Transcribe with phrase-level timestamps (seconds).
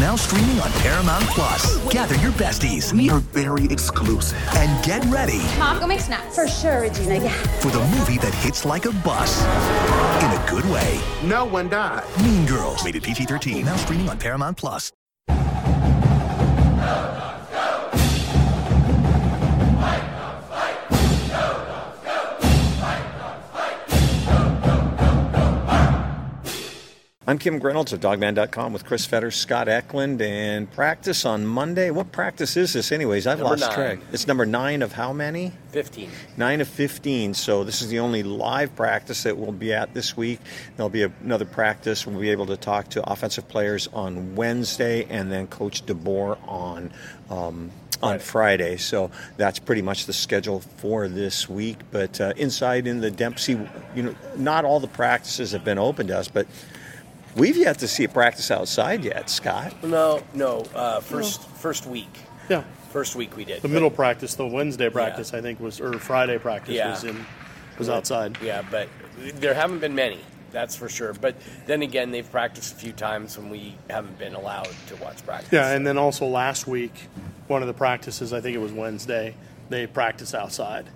[0.00, 1.76] Now streaming on Paramount Plus.
[1.92, 2.90] Gather your besties.
[2.90, 4.38] We are very exclusive.
[4.56, 5.42] And get ready.
[5.58, 6.34] Mom, go make snacks.
[6.34, 7.36] For sure, Regina, yeah.
[7.60, 9.42] For the movie that hits like a bus.
[10.24, 10.98] In a good way.
[11.22, 12.04] No one died.
[12.22, 12.82] Mean Girls.
[12.82, 13.66] Rated PG 13.
[13.66, 14.90] Now streaming on Paramount Plus.
[27.30, 31.92] I'm Kim Grinolds of Dawgman.com with Chris Fetter, Scott Eklund, and practice on Monday.
[31.92, 33.28] What practice is this, anyways?
[33.28, 33.72] I've Number lost nine.
[33.72, 33.98] track.
[34.12, 35.52] It's number nine of how many?
[35.68, 36.10] 15.
[36.36, 37.34] Nine of 15.
[37.34, 40.40] So this is the only live practice that we'll be at this week.
[40.74, 42.04] There'll be another practice.
[42.04, 46.90] We'll be able to talk to offensive players on Wednesday and then Coach DeBoer on.
[47.30, 47.70] Um,
[48.02, 51.76] on Friday, so that's pretty much the schedule for this week.
[51.90, 53.60] But uh, inside in the Dempsey,
[53.94, 56.46] you know, not all the practices have been open to us, but
[57.36, 59.74] we've yet to see a practice outside yet, Scott.
[59.82, 60.66] No, no.
[60.74, 62.08] Uh, first first week.
[62.48, 62.64] Yeah.
[62.92, 63.62] First week we did.
[63.62, 66.90] The middle practice, the Wednesday practice, I think was, or Friday practice Yeah.
[66.90, 67.24] was in,
[67.78, 68.36] was outside.
[68.42, 68.88] Yeah, but
[69.34, 70.18] there haven't been many.
[70.50, 71.12] That's for sure.
[71.12, 75.24] But then again, they've practiced a few times when we haven't been allowed to watch
[75.24, 75.52] practice.
[75.52, 76.92] Yeah, and then also last week,
[77.46, 79.36] one of the practices, I think it was Wednesday,
[79.68, 80.86] they practiced outside.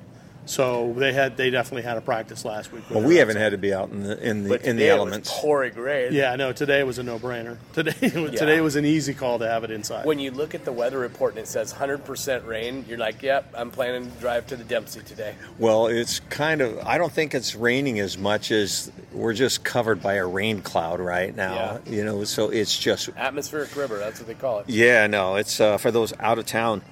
[0.46, 2.84] So they had, they definitely had a practice last week.
[2.90, 4.88] Well, we haven't had to be out in the in the But in the today
[4.90, 5.40] it was elements.
[5.40, 6.12] pouring rain.
[6.12, 7.56] Yeah, no, today was a no-brainer.
[7.72, 10.04] Today, today was an easy call to have it inside.
[10.04, 13.54] When you look at the weather report and it says 100% rain, you're like, "Yep,
[13.56, 16.78] I'm planning to drive to the Dempsey today." Well, it's kind of.
[16.80, 21.00] I don't think it's raining as much as we're just covered by a rain cloud
[21.00, 21.80] right now.
[21.86, 23.08] You know, so it's just.
[23.16, 24.68] Atmospheric river, that's what they call it.
[24.68, 26.82] Yeah, no, it's uh, for those out of town.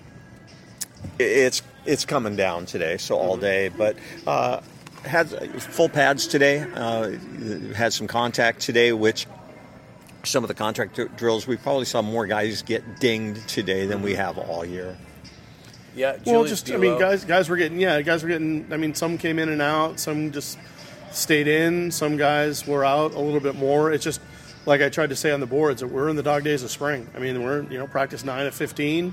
[1.18, 3.68] It's it's coming down today, so all day.
[3.68, 4.60] But uh,
[5.04, 5.28] had
[5.62, 6.60] full pads today.
[6.60, 7.12] Uh,
[7.74, 9.26] had some contact today, which
[10.24, 14.02] some of the contract dr- drills we probably saw more guys get dinged today than
[14.02, 14.96] we have all year.
[15.94, 18.66] Yeah, well, Julius just I mean, guys, guys were getting yeah, guys were getting.
[18.72, 20.58] I mean, some came in and out, some just
[21.10, 23.92] stayed in, some guys were out a little bit more.
[23.92, 24.20] It's just
[24.64, 26.70] like I tried to say on the boards that we're in the dog days of
[26.70, 27.06] spring.
[27.14, 29.12] I mean, we're you know practice nine of fifteen.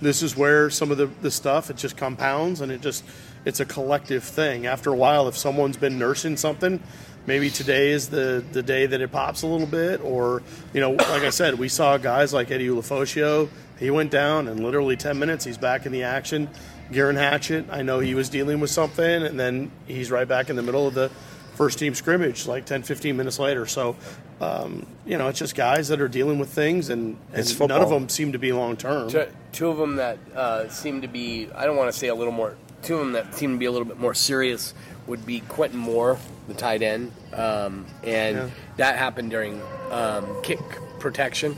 [0.00, 3.04] This is where some of the, the stuff it just compounds and it just
[3.44, 4.66] it's a collective thing.
[4.66, 6.82] After a while, if someone's been nursing something,
[7.26, 10.00] maybe today is the the day that it pops a little bit.
[10.02, 10.42] Or
[10.72, 13.48] you know, like I said, we saw guys like Eddie Ulofoshio.
[13.78, 16.50] He went down and literally ten minutes he's back in the action.
[16.90, 20.56] Geirean Hatchett, I know he was dealing with something, and then he's right back in
[20.56, 21.10] the middle of the
[21.56, 23.66] first team scrimmage like 10, 15 minutes later.
[23.66, 23.96] So,
[24.40, 27.88] um, you know, it's just guys that are dealing with things, and, and none of
[27.88, 29.08] them seem to be long term.
[29.10, 32.14] Two, two of them that uh, seem to be, I don't want to say a
[32.14, 34.74] little more, two of them that seem to be a little bit more serious
[35.06, 36.18] would be Quentin Moore,
[36.48, 37.12] the tight end.
[37.32, 38.50] Um, and Yeah.
[38.76, 40.58] that happened during um, kick
[40.98, 41.56] protection.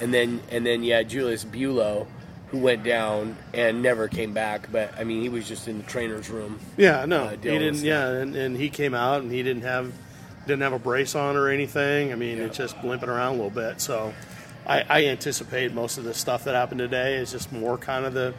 [0.00, 2.06] And then, and then, yeah, Julius Buelow,
[2.50, 4.70] who went down and never came back.
[4.72, 6.58] But, I mean, he was just in the trainer's room.
[6.76, 7.76] Yeah, no, uh, he didn't.
[7.76, 9.92] Yeah, and, and he came out and he didn't have
[10.46, 12.12] didn't have a brace on or anything.
[12.12, 12.44] I mean, Yeah.
[12.44, 13.80] it's just limping around a little bit.
[13.80, 14.12] So,
[14.66, 18.14] I, I anticipate most of the stuff that happened today is just more kind of
[18.14, 18.34] the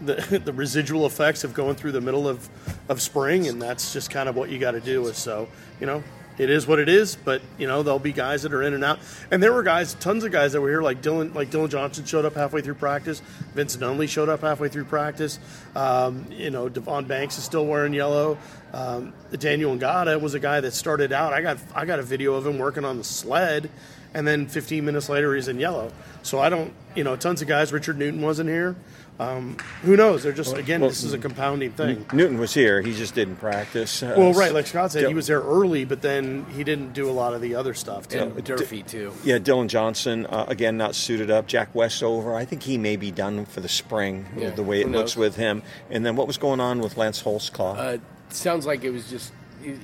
[0.00, 2.48] the, the residual effects of going through the middle of,
[2.88, 5.06] of spring, and that's just kind of what you got to do.
[5.06, 5.48] Is so
[5.80, 6.02] you know
[6.38, 8.84] it is what it is, but you know there'll be guys that are in and
[8.84, 8.98] out,
[9.30, 12.04] and there were guys, tons of guys that were here, like Dylan, like Dylan Johnson
[12.04, 13.20] showed up halfway through practice,
[13.54, 15.38] Vincent Nunley showed up halfway through practice,
[15.74, 18.38] um, you know Davon Banks is still wearing yellow,
[18.72, 21.32] um, Daniel Ngata was a guy that started out.
[21.32, 23.70] I got I got a video of him working on the sled,
[24.14, 25.92] and then 15 minutes later he's in yellow.
[26.22, 27.72] So I don't, you know, tons of guys.
[27.72, 28.76] Richard Newton wasn't here.
[29.20, 30.22] Um, who knows?
[30.22, 32.06] They're just again, well, this is a compounding thing.
[32.12, 34.00] Newton was here; he just didn't practice.
[34.02, 36.92] Uh, Well, right, like Scott said, Dil- he was there early, but then he didn't
[36.92, 38.18] do a lot of the other stuff too.
[38.36, 39.12] And Durfee, too.
[39.24, 41.48] Yeah, Dylan Johnson uh, again not suited up.
[41.48, 44.26] Jack Westover, I think he may be done for the spring.
[44.36, 45.62] Yeah, the way it looks with him.
[45.90, 47.76] And then what was going on with Lance Holtzclaw?
[47.76, 47.98] Uh,
[48.28, 49.32] sounds like it was just.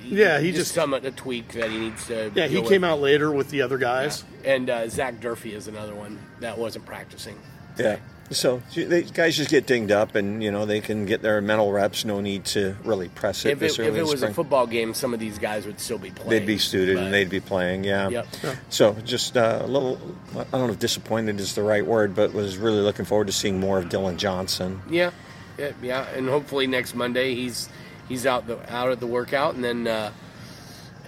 [0.05, 2.31] Yeah, he just- some a tweak that he needs to.
[2.37, 2.85] yeah, he came with.
[2.85, 4.23] out later with the other guys.
[4.45, 7.37] And uh, Zach Durfee is another one that wasn't practicing.
[7.77, 7.97] yeah.
[8.31, 11.71] So they, guys just get dinged up, and you know they can get their mental
[11.71, 12.05] reps.
[12.05, 14.33] No need to really press it If this it, early if it in was a
[14.33, 16.31] football game, some of these guys would still be playing.
[16.31, 18.09] They'd be suited but- and they'd be playing, yeah.
[18.09, 18.27] Yep.
[18.71, 19.99] So just uh, a little,
[20.35, 23.33] I don't know if disappointed is the right word, but was really looking forward to
[23.33, 24.81] seeing more of Dylan Johnson.
[24.89, 25.11] Yeah,
[25.59, 26.07] yeah, yeah.
[26.15, 27.69] And hopefully next Monday he's
[28.09, 30.13] he's out the out at the workout, and then uh,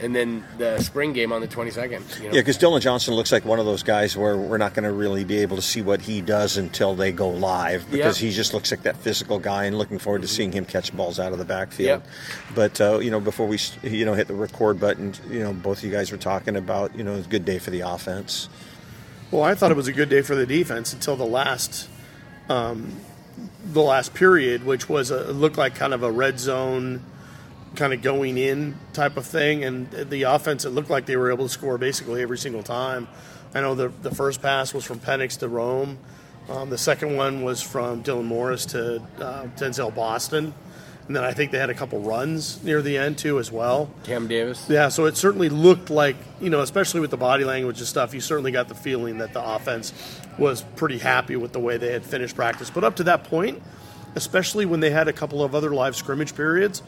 [0.00, 2.04] and then the spring game on the twenty second.
[2.18, 2.34] You know?
[2.34, 4.92] Yeah, because Dylan Johnson looks like one of those guys where we're not going to
[4.92, 8.28] really be able to see what he does until they go live because Yeah.
[8.28, 11.18] he just looks like that physical guy, and looking forward to seeing him catch balls
[11.18, 12.02] out of the backfield.
[12.02, 12.06] Yep.
[12.54, 15.78] But uh, you know, before we you know hit the record button, you know, both
[15.78, 18.48] of you guys were talking about you know a good day for the offense.
[19.30, 21.88] Well, I thought it was a good day for the defense until the last,
[22.48, 22.92] um,
[23.72, 27.02] the last period, which was a, looked like kind of a red zone,
[27.76, 31.30] kind of going in type of thing, and the offense it looked like they were
[31.30, 33.06] able to score basically every single time.
[33.54, 35.98] I know the the first pass was from Penix to Rome,
[36.48, 40.54] um, the second one was from Dylan Morris to uh, Denzel Boston,
[41.06, 43.90] and then I think they had a couple runs near the end too as well.
[44.04, 44.64] Cam Davis.
[44.68, 48.14] Yeah, so it certainly looked like, you know, especially with the body language and stuff,
[48.14, 49.92] you certainly got the feeling that the offense
[50.38, 52.70] was pretty happy with the way they had finished practice.
[52.70, 53.60] But up to that point,
[54.14, 56.82] especially when they had a couple of other live scrimmage periods,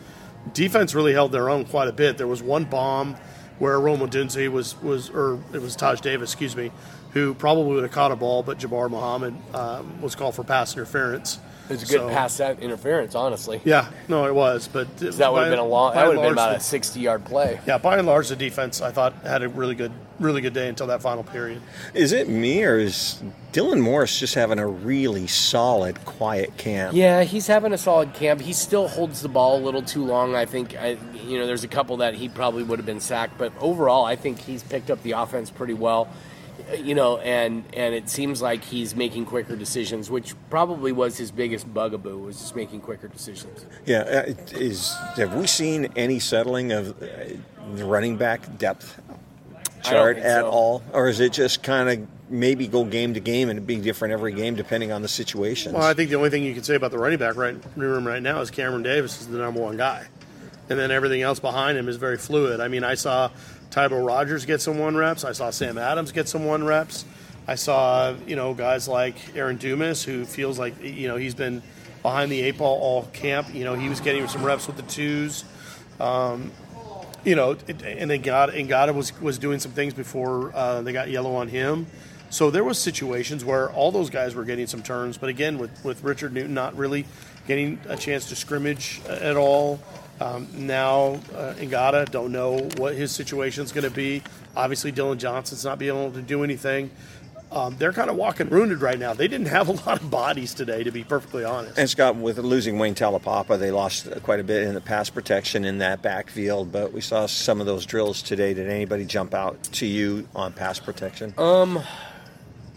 [0.53, 2.19] defense really held their own quite a bit.
[2.19, 3.17] There was one bomb
[3.59, 6.71] where Rome Odunze was, was, or it was Taj Davis, excuse me,
[7.13, 10.75] who probably would have caught a ball, but Jabbar Muhammad um, was called for pass
[10.75, 11.41] interference.
[11.69, 13.61] It was a good So- pass that interference, honestly.
[13.65, 15.95] Yeah, no, it was, but it- That would have been a long.
[15.95, 17.61] That would have been about a sixty-yard play.
[17.67, 20.69] Yeah, by and large, the defense I thought had a really good, really good day
[20.69, 21.61] until that final period.
[21.95, 23.23] Is it me or is
[23.53, 26.95] Dylan Morris just having a really solid, quiet camp?
[26.95, 28.41] Yeah, he's having a solid camp.
[28.41, 30.35] He still holds the ball a little too long.
[30.35, 33.37] I think, I, you know, there's a couple that he probably would have been sacked,
[33.39, 36.09] but overall, I think he's picked up the offense pretty well.
[36.77, 41.31] You know, and and it seems like he's making quicker decisions, which probably was his
[41.31, 43.65] biggest bugaboo was just making quicker decisions.
[43.87, 47.07] Yeah, uh, is have we seen any settling of uh,
[47.75, 49.01] the running back depth
[49.83, 50.51] chart at so.
[50.51, 53.77] all, or is it just kind of maybe go game to game and it be
[53.77, 55.73] different every game depending on the situation?
[55.73, 58.07] Well, I think the only thing you can say about the running back right room
[58.07, 60.07] right now is Cameron Davis is the number one guy,
[60.69, 62.61] and then everything else behind him is very fluid.
[62.61, 63.31] I mean, I saw
[63.71, 65.25] Tybo Rogers get some one reps.
[65.25, 67.05] I saw Sam Adams get some one reps.
[67.47, 71.63] I saw you know guys like Aaron Dumas who feels like you know he's been
[72.03, 73.55] behind the eight ball all camp.
[73.55, 75.45] You know he was getting some reps with the twos.
[76.01, 76.53] Um,
[77.25, 80.93] you know, and then God and God was was doing some things before uh, they
[80.93, 81.87] got yellow on him.
[82.31, 85.83] So there was situations where all those guys were getting some turns, but again, with,
[85.83, 87.07] with Richard Newton not really
[87.47, 89.81] getting a chance to scrimmage at all.
[90.21, 94.23] Um, now uh, Ngata don't know what his situation is going to be.
[94.57, 96.91] Obviously, Dylan Johnson's not being able to do anything.
[97.51, 99.15] Um, they're kind of walking wounded right now.
[99.15, 101.79] They didn't have a lot of bodies today, to be perfectly honest.
[101.79, 105.65] And Scott, with losing Wayne Taulapapa, they lost quite a bit in the pass protection
[105.65, 106.73] in that backfield.
[106.73, 108.53] But we saw some of those drills today.
[108.55, 111.33] Did anybody jump out to you on pass protection?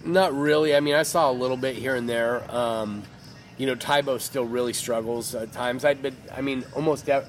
[0.06, 0.76] Not really.
[0.76, 2.50] I mean, I saw a little bit here and there.
[2.54, 3.04] Um,
[3.58, 5.86] you know, Tybo still really struggles at times.
[5.86, 7.08] I, but I mean, almost.
[7.10, 7.26] If,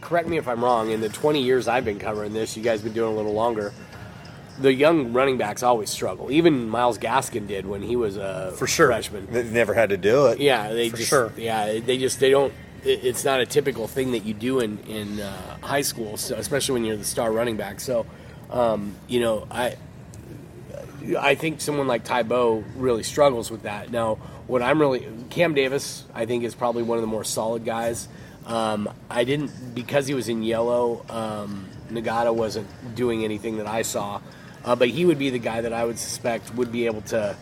[0.00, 0.90] correct me if I'm wrong.
[0.90, 3.32] In the 20 years I've been covering this, you guys have been doing a little
[3.34, 3.72] longer.
[4.60, 6.30] The young running backs always struggle.
[6.30, 8.86] Even Myles Gaskin did when he was a For sure.
[8.88, 9.26] freshman.
[9.30, 10.38] They've never had to do it.
[10.40, 11.32] Yeah, they For just sure.
[11.36, 12.52] yeah they just they don't.
[12.84, 16.36] it- It's not a typical thing that you do in in uh, high school, so
[16.36, 17.80] especially when you're the star running back.
[17.80, 18.06] So,
[18.50, 19.76] um, you know, I
[21.18, 23.90] I think someone like Tybo really struggles with that.
[23.90, 27.64] Now, what I'm really Cam Davis, I think is probably one of the more solid
[27.64, 28.08] guys.
[28.46, 31.04] Um, I didn't because he was in yellow.
[31.08, 34.20] Um, Ngata wasn't doing anything that I saw,
[34.64, 37.36] uh, but he would be the guy that I would suspect would be able to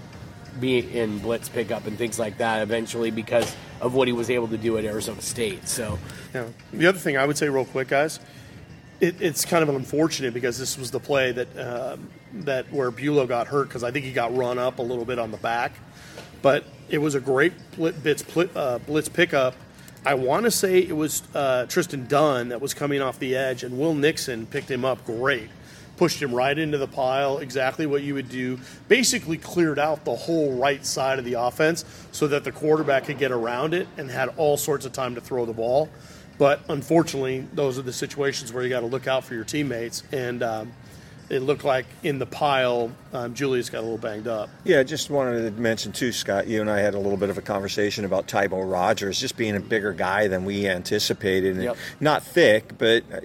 [0.60, 4.48] be in blitz pickup and things like that eventually because of what he was able
[4.48, 5.66] to do at Arizona State.
[5.66, 5.98] So,
[6.34, 6.46] Yeah.
[6.72, 8.20] The other thing I would say, real quick, guys,
[9.00, 13.26] it, it's kind of unfortunate because this was the play that um, that where Buelow
[13.26, 15.72] got hurt because I think he got run up a little bit on the back,
[16.40, 18.22] but it was a great blitz,
[18.54, 19.56] uh, blitz pickup.
[20.04, 23.64] I want to say it was uh, Tristan Dunn that was coming off the edge,
[23.64, 25.48] and Will Nixon picked him up great.
[25.96, 28.58] Pushed him right into the pile, exactly what you would do.
[28.88, 33.18] Basically, cleared out the whole right side of the offense so that the quarterback could
[33.18, 35.88] get around it and had all sorts of time to throw the ball.
[36.36, 40.02] But unfortunately, those are the situations where you got to look out for your teammates.
[40.12, 40.72] And um,
[41.30, 44.50] it looked like in the pile, um, Julius got a little banged up.
[44.64, 46.46] Yeah, just wanted to mention too, Scott.
[46.46, 49.56] You and I had a little bit of a conversation about Tybo Rogers just being
[49.56, 51.76] a bigger guy than we anticipated, and Yep.
[52.00, 53.20] not thick, but uh,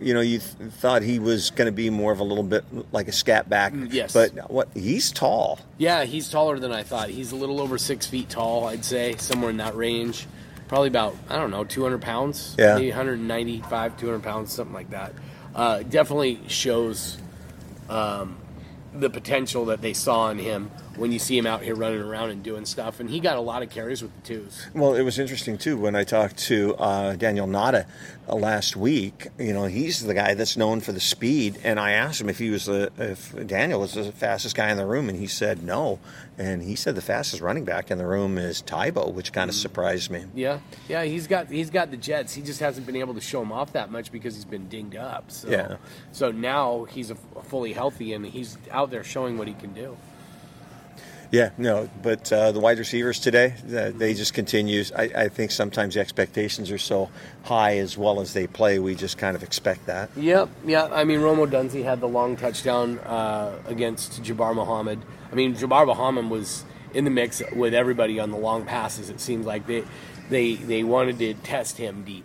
[0.00, 2.64] you know, you th- thought he was going to be more of a little bit
[2.92, 3.72] like a scat back.
[3.90, 4.12] yes.
[4.12, 5.60] but what he's tall.
[5.78, 7.10] yeah, he's taller than I thought.
[7.10, 10.26] He's a little over six feet tall, I'd say, somewhere in that range.
[10.68, 12.56] Probably about, I don't know, 200 pounds?
[12.58, 12.76] Yeah.
[12.76, 15.12] Maybe 195, 200 pounds, something like that.
[15.54, 17.18] Uh, definitely shows
[17.92, 18.36] um,
[18.94, 22.30] the potential that they saw in him when you see him out here running around
[22.30, 23.00] and doing stuff.
[23.00, 24.66] And he got a lot of carries with the twos.
[24.74, 27.86] Well, it was interesting too when I talked to uh, Daniel Ngata
[28.28, 29.28] uh, last week.
[29.38, 32.38] You know, he's the guy that's known for the speed, and I asked him if
[32.38, 35.62] he was the if Daniel was the fastest guy in the room, and he said
[35.62, 35.98] no.
[36.38, 39.54] And he said the fastest running back in the room is Tybo, which kind of
[39.54, 40.24] surprised me.
[40.34, 42.34] Yeah, yeah, he's got he's got the jets.
[42.34, 44.96] He just hasn't been able to show them off that much because he's been dinged
[44.96, 45.30] up.
[45.30, 45.76] So, Yeah.
[46.12, 49.96] So now he's a, fully healthy and he's out there showing what he can do.
[51.32, 54.92] Yeah, no, but uh, the wide receivers today, uh, they just continues.
[54.92, 57.08] I, I think sometimes the expectations are so
[57.44, 60.10] high as well as they play, we just kind of expect that.
[60.14, 60.90] Yep, yeah.
[60.92, 65.00] I mean, Rome Odunze had the long touchdown uh, against Jabbar Muhammad.
[65.32, 69.08] I mean, Jabbar Muhammad was in the mix with everybody on the long passes.
[69.08, 69.84] It seems like they
[70.32, 72.24] they they wanted to test him deep.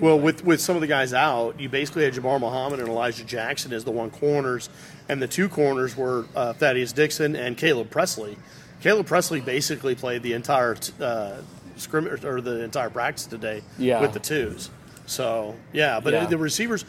[0.00, 0.24] Well, like.
[0.24, 3.72] with with some of the guys out, you basically had Jabbar Muhammad and Elijah Jackson
[3.72, 4.68] as the one corners,
[5.08, 8.36] and the two corners were uh, Thaddeus Dixon and Caleb Presley.
[8.80, 11.36] Caleb Presley basically played the entire uh,
[11.76, 14.00] scrimmage or the entire practice today Yeah.
[14.00, 14.70] with the twos.
[15.06, 16.26] So yeah, but Yeah.
[16.26, 16.84] the receivers,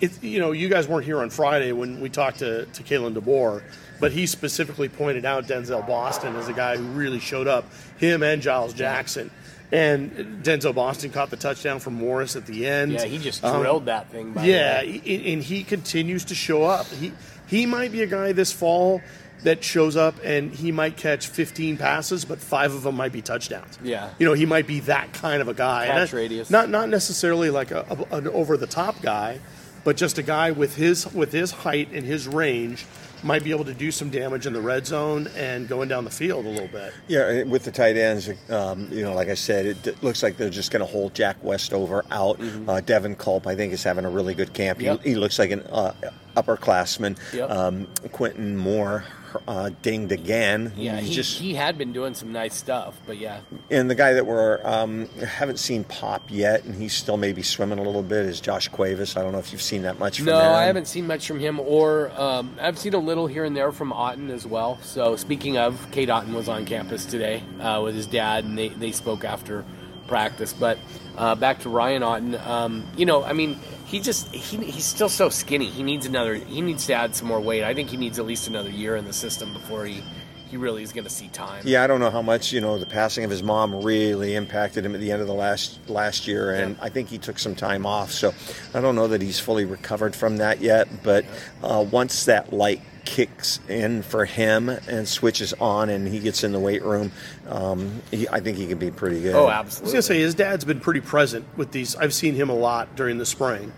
[0.00, 3.14] it, you know, you guys weren't here on Friday when we talked to to Kalen
[3.14, 3.62] DeBoer,
[3.98, 7.64] but he specifically pointed out Denzel Boston as a guy who really showed up.
[7.98, 9.30] Him and Giles Jackson.
[9.72, 12.92] And Denzel Boston caught the touchdown from Morris at the end.
[12.92, 14.32] yeah, he just Um, drilled that thing.
[14.32, 15.32] By yeah, the way.
[15.32, 16.86] and he continues to show up.
[16.88, 17.12] He
[17.46, 19.00] he might be a guy this fall
[19.44, 23.20] that shows up and he might catch 15 passes, but five of them might be
[23.22, 23.76] touchdowns.
[23.82, 24.10] Yeah.
[24.18, 25.86] you know, he might be that kind of a guy.
[25.86, 26.50] Catch radius.
[26.50, 29.40] Not not necessarily like a, a- an over the top guy,
[29.84, 32.84] but just a guy with his with his height and his range
[33.22, 36.10] might be able to do some damage in the red zone and going down the
[36.10, 36.92] field a little bit.
[37.08, 40.36] Yeah, with the tight ends, um, you know, like I said, it d- looks like
[40.36, 42.40] they're just going to hold Jack Westover out.
[42.68, 44.78] Uh, Devin Culp, I think, is having a really good camp.
[44.78, 44.86] Mm-hmm.
[44.86, 45.02] Yep.
[45.02, 45.92] He, he looks like an uh,
[46.36, 47.18] upperclassman.
[47.32, 47.50] Yep.
[47.50, 49.04] Um, Quentin Moore
[49.48, 50.72] uh, dinged again.
[50.76, 54.12] Yeah, he, just he had been doing some nice stuff, but yeah, and the guy
[54.14, 58.26] that we're um, haven't seen pop yet, and he's still maybe swimming a little bit,
[58.26, 59.16] is Josh Cuevas.
[59.16, 60.52] I don't know if you've seen that much from No, him.
[60.52, 63.72] I haven't seen much from him, or um, I've seen a little here and there
[63.72, 64.78] from Otton as well.
[64.82, 68.68] So speaking of, Cade Otton was on campus today uh, with his dad, and they,
[68.68, 69.64] they spoke after
[70.08, 70.52] practice.
[70.52, 70.78] But
[71.16, 73.58] uh, back to Ryan Otton, um, you know, I mean,
[73.92, 75.66] he just he, he's still so skinny.
[75.66, 76.34] He needs another.
[76.34, 77.62] He needs to add some more weight.
[77.62, 80.02] I think he needs at least another year in the system before he
[80.48, 81.62] he really is going to see time.
[81.64, 84.86] Yeah, I don't know how much you know the passing of his mom really impacted
[84.86, 87.54] him at the end of the last last year, and I think he took some
[87.54, 88.12] time off.
[88.12, 88.32] So
[88.72, 90.88] I don't know that he's fully recovered from that yet.
[91.02, 91.26] But
[91.62, 96.52] uh, once that light kicks in for him and switches on, and he gets in
[96.52, 97.12] the weight room,
[97.48, 99.34] um, he, I think he can be pretty good.
[99.34, 99.82] Oh, absolutely.
[99.82, 101.96] I was gonna say his dad's been pretty present with these.
[101.96, 103.72] I've seen him a lot during the spring,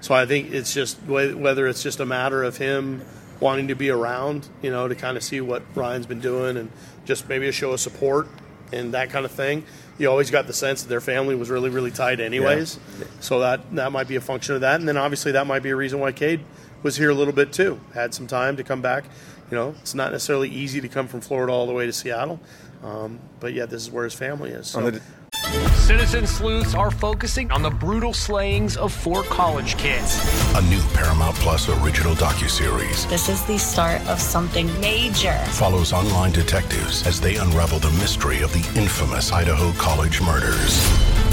[0.00, 3.02] so I think it's just whether it's just a matter of him
[3.40, 6.70] wanting to be around, you know, to kind of see what Ryan's been doing and
[7.04, 8.26] just maybe a show of support
[8.72, 9.64] and that kind of thing.
[9.96, 12.78] You always got the sense that their family was really, really tight, anyways.
[13.20, 15.70] So that that might be a function of that, and then obviously that might be
[15.70, 16.40] a reason why Cade
[16.82, 17.80] was here a little bit too.
[17.94, 19.04] Had some time to come back.
[19.50, 22.38] You know, it's not necessarily easy to come from Florida all the way to Seattle,
[22.84, 24.66] um, but yeah, this is where his family is.
[24.66, 24.90] So.
[24.90, 25.00] The-
[25.76, 30.18] Citizen sleuths are focusing on the brutal slayings of four college kids.
[30.54, 35.38] A new Paramount Plus original docuseries This is the start of something major.
[35.52, 40.76] follows online detectives as they unravel the mystery of the infamous Idaho College murders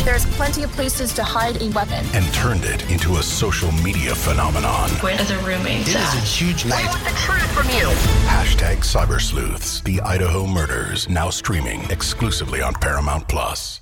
[0.05, 2.05] There's plenty of places to hide a weapon.
[2.13, 4.91] and turned it into a social media phenomenon.
[5.01, 6.85] Where are the roommates It is a huge night.
[6.85, 7.88] I want the truth from you.
[8.27, 13.81] Hashtag Cyber Sleuths, the Idaho murders, now streaming exclusively on Paramount Plus.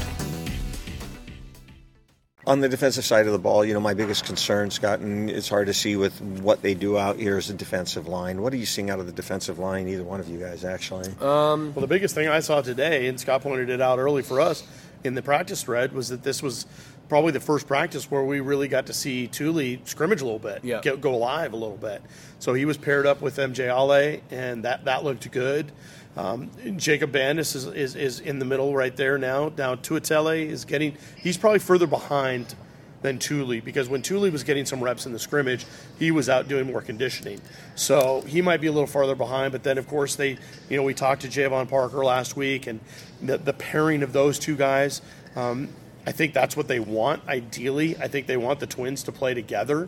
[2.51, 5.47] On the defensive side of the ball, you know, my biggest concern, Scott, and it's
[5.47, 8.41] hard to see with what they do out here is the defensive line.
[8.41, 11.07] What are you seeing out of the defensive line, either one of you guys, actually?
[11.21, 14.41] Um, well, the biggest thing I saw today, and Scott pointed it out early for
[14.41, 14.65] us
[15.05, 16.65] in the practice thread, was that this was
[17.07, 20.59] probably the first practice where we really got to see Tuli scrimmage a little bit,
[20.65, 20.81] Yeah.
[20.81, 22.01] get, go live a little bit.
[22.39, 25.71] So he was paired up with MJ Ale, and that, that looked good.
[26.17, 29.51] Um, Jacob Bandes is, is, is in the middle right there now.
[29.57, 32.53] Now Tuatele is getting, he's probably further behind
[33.01, 35.65] than Tuli because when Tuli was getting some reps in the scrimmage,
[35.97, 37.41] he was out doing more conditioning.
[37.75, 39.51] So he might be a little farther behind.
[39.53, 40.37] But then, of course, they,
[40.69, 42.79] you know, we talked to Javon Parker last week, and
[43.21, 45.01] the, the pairing of those two guys,
[45.35, 45.69] um,
[46.05, 47.27] I think that's what they want.
[47.27, 49.87] Ideally, I think they want the twins to play together.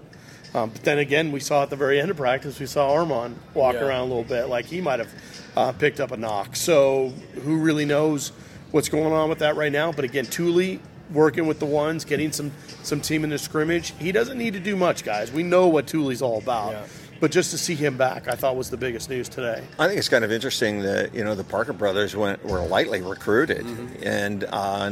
[0.56, 3.34] Um, but then again, we saw at the very end of practice, we saw Armon
[3.56, 3.86] walk Yeah.
[3.86, 5.12] around a little bit, like he might have
[5.55, 6.55] uh, picked up a knock.
[6.55, 7.10] So
[7.43, 8.31] who really knows
[8.72, 9.91] what's going on with that right now?
[9.91, 10.79] But again, Tuli
[11.12, 13.93] working with the ones, getting some some team in the scrimmage.
[14.00, 15.31] He doesn't need to do much, guys.
[15.31, 16.72] We know what Tuli's all about.
[16.72, 16.86] Yeah.
[17.19, 19.63] But just to see him back, I thought was the biggest news today.
[19.79, 23.01] I think it's kind of interesting that you know the Parker brothers went were lightly
[23.01, 24.03] recruited, Mm-hmm.
[24.07, 24.91] and uh,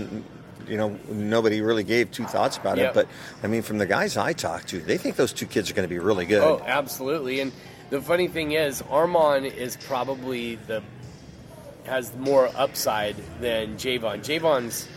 [0.67, 2.91] you know nobody really gave two thoughts about Yep.
[2.91, 2.93] it.
[2.93, 3.07] But
[3.43, 5.87] I mean, from the guys I talked to, they think those two kids are going
[5.87, 6.41] to be really good.
[6.41, 7.41] Oh, absolutely.
[7.41, 7.51] And
[7.91, 10.81] the funny thing is, Armon is probably the
[11.85, 14.19] has more upside than Javon.
[14.19, 14.87] Javon's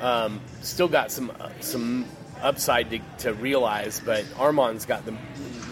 [0.00, 2.06] um, still got some some
[2.40, 5.14] upside to, to realize, but Armon's got the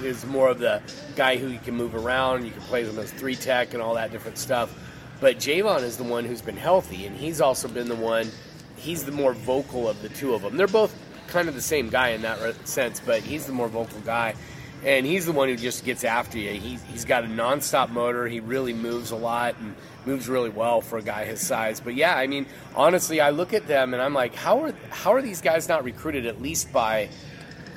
[0.03, 0.83] is more of the
[1.15, 2.45] guy who you can move around.
[2.45, 4.77] You can play him as three tech and all that different stuff.
[5.21, 8.31] But Javon is the one who's been healthy, and he's also been the one.
[8.77, 10.57] He's the more vocal of the two of them.
[10.57, 10.95] They're both
[11.29, 14.35] kind of the same guy in that sense, but he's the more vocal guy,
[14.85, 16.51] and he's the one who just gets after you.
[16.53, 18.27] He's, he's got a nonstop motor.
[18.27, 19.75] He really moves a lot and
[20.07, 21.81] moves really well for a guy his size.
[21.81, 25.15] But yeah, I mean, honestly, I look at them and I'm like, how are how
[25.15, 27.09] are these guys not recruited at least by,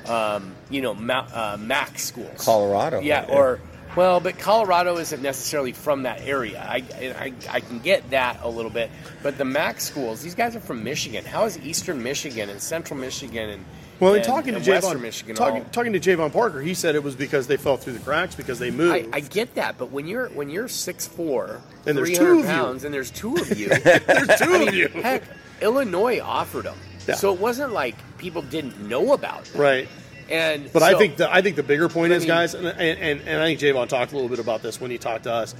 [0.06, 2.44] um, you know, Ma- uh, MAC schools?
[2.44, 3.34] Colorado, yeah, yeah.
[3.34, 3.60] or
[3.96, 6.60] well, but Colorado isn't necessarily from that area.
[6.60, 8.90] I, I, I can get that a little bit,
[9.22, 11.24] but the MAC schools, these guys are from Michigan.
[11.24, 13.64] How is Eastern Michigan and Central Michigan and
[14.00, 16.60] Well, in and, talking uh, to and Western Javon, Michigan, talking, talking to Javon Parker,
[16.60, 19.08] he said it was because they fell through the cracks because they moved.
[19.12, 22.30] I, I get that, but when you're when you're six four, And there's 300 two
[22.32, 22.44] of you.
[22.44, 24.88] pounds, and there's two of you, There's two I mean, of you.
[24.88, 25.22] Heck,
[25.60, 26.78] Illinois offered them,
[27.08, 27.14] Yeah.
[27.16, 29.60] so it wasn't like people didn't know about them.
[29.60, 29.88] Right.
[30.30, 33.20] And But I think the I think the bigger point is, mean- guys, and, and
[33.22, 35.54] and I think Javon talked a little bit about this when he talked to us.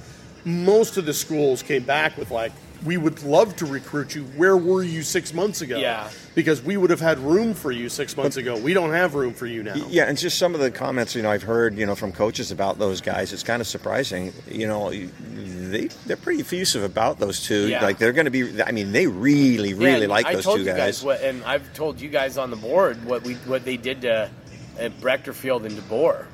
[0.45, 2.53] Most of the schools came back with like,
[2.85, 4.23] "We would love to recruit you.
[4.35, 5.77] Where were you six months ago?
[5.77, 6.09] Yeah.
[6.35, 8.57] because we would have had room for you six months ago.
[8.57, 9.75] We don't have room for you now.
[9.89, 12.51] Yeah, and just some of the comments you know I've heard you know from coaches
[12.51, 13.33] about those guys.
[13.33, 14.31] It's kind of surprising.
[14.47, 17.67] You know, they they're pretty effusive about those two.
[17.67, 17.83] Yeah.
[17.83, 18.61] Like they're going to be.
[18.63, 21.03] I mean, they really really and like I those told two you guys.
[21.03, 24.29] what, and I've told you guys on the board what we what they did to
[24.77, 26.25] at Breckterfield and DeBoer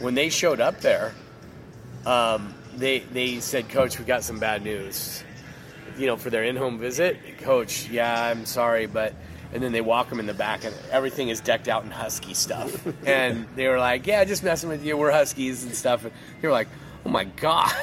[0.00, 1.14] when they showed up there.
[2.04, 5.22] Um, they they said, "Coach, we got some bad news."
[5.96, 9.14] You know, for their in-home visit, Coach, yeah, I'm sorry, but
[9.52, 12.34] and then they walk them in the back, and everything is decked out in husky
[12.34, 12.86] stuff.
[13.06, 14.96] and they were like, "Yeah, just messing with you.
[14.96, 16.68] We're huskies and stuff." And they were like,
[17.04, 17.72] "Oh my god."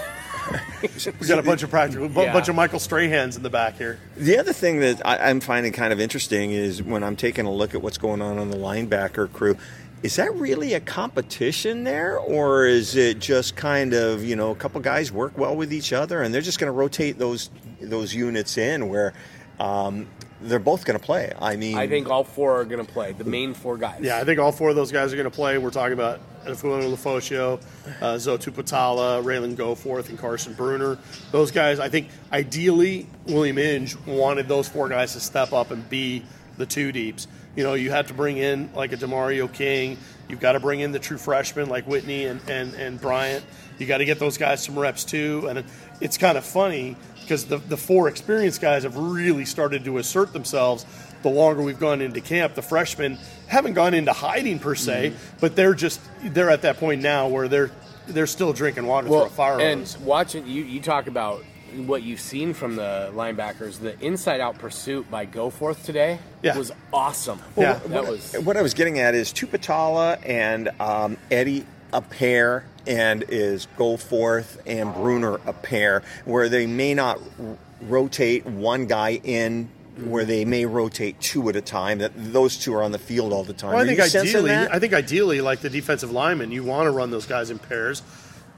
[1.22, 2.34] We got a bunch of practical, bu- Yeah.
[2.34, 3.98] bunch of Michael Strahans in the back here.
[4.18, 7.52] The other thing that I, I'm finding kind of interesting is when I'm taking a
[7.52, 9.56] look at what's going on on the linebacker crew.
[10.04, 14.56] Is that really a competition there, or is it just kind of you know a
[14.56, 17.50] couple guys work well with each other and they're just going to rotate those
[17.82, 19.14] those units in where
[19.62, 20.08] um,
[20.42, 21.32] they're both going to play?
[21.42, 23.14] I mean, I think all four are going to play.
[23.14, 24.02] The main four guys.
[24.02, 25.58] Yeah, I think all four of those guys are going to play.
[25.58, 27.62] We're talking about Efuano Lefosio,
[28.02, 31.00] uh, Zotu Patala, Ralen Goforth, and Carson Bruener.
[31.32, 35.90] Those guys, I think, ideally, William Inge wanted those four guys to step up and
[35.90, 36.24] be
[36.58, 37.28] the two deeps.
[37.56, 39.98] You know, you have to bring in like a Demario King.
[40.28, 43.46] You've got to bring in the true freshmen like Whitney and, and, and Bryant.
[43.78, 45.48] You got to get those guys some reps too.
[45.50, 45.64] And
[46.02, 50.34] it's kind of funny because the, the four experienced guys have really started to assert
[50.34, 50.86] themselves
[51.22, 52.56] the longer we've gone into camp.
[52.56, 55.38] The freshmen haven't gone into hiding per se, mm-hmm.
[55.40, 57.72] but they're just they're at that point now where they're
[58.08, 61.44] they're still drinking water through a fire and watching you, you talk about
[61.76, 63.80] what you've seen from the linebackers.
[63.80, 66.58] The inside-out pursuit by Goforth today Yeah.
[66.58, 67.40] was awesome.
[67.58, 67.80] Yeah.
[67.88, 68.34] that was.
[68.44, 74.58] what I was getting at is Tuputala and um, Eddie a pair, and is Goforth
[74.66, 79.70] and Bruener a pair, where they may not r- rotate one guy in.
[80.06, 83.32] Where they may rotate two at a time, that those two are on the field
[83.32, 83.74] all the time.
[83.74, 84.50] Well, I think ideally.
[84.52, 88.02] I think ideally, like the defensive lineman, you want to run those guys in pairs.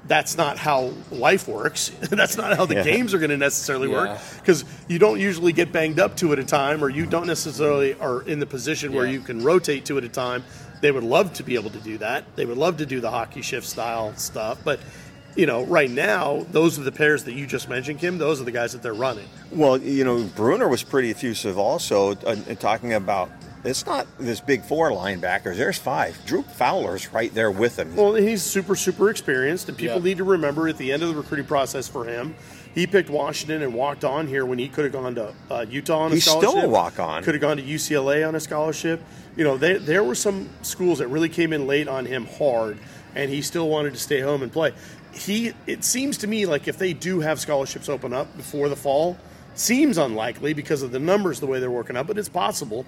[0.08, 1.90] That's not how life works.
[2.10, 2.84] That's not how the Yeah.
[2.84, 6.38] games are going to necessarily work because you don't usually get banged up two at
[6.40, 9.14] a time, or you don't necessarily are in the position where Yeah.
[9.14, 10.44] you can rotate two at a time.
[10.82, 12.24] They would love to be able to do that.
[12.36, 14.80] They would love to do the hockey shift style stuff, but
[15.36, 18.18] you know, right now, those are the pairs that you just mentioned, Kim.
[18.18, 19.26] Those are the guys that they're running.
[19.52, 23.30] Well, you know, Bruener was pretty effusive also, uh, talking about
[23.68, 25.58] it's not this big four linebackers.
[25.58, 26.18] There's five.
[26.26, 27.96] Drew Fowler's right there with him.
[27.96, 30.04] Well, he's super, super experienced, and people Yeah.
[30.04, 32.36] need to remember at the end of the recruiting process for him,
[32.74, 36.00] he picked Washington and walked on here when he could have gone to uh, Utah
[36.00, 36.70] on a He's still a scholarship.
[36.70, 37.24] walk-on.
[37.24, 39.02] Could have gone to UCLA on a scholarship.
[39.38, 42.78] You know, there there were some schools that really came in late on him hard,
[43.16, 44.74] and he still wanted to stay home and play.
[45.14, 48.76] He, it seems to me like if they do have scholarships open up before the
[48.76, 49.18] fall,
[49.54, 52.86] seems unlikely because of the numbers the way they're working out, but it's possible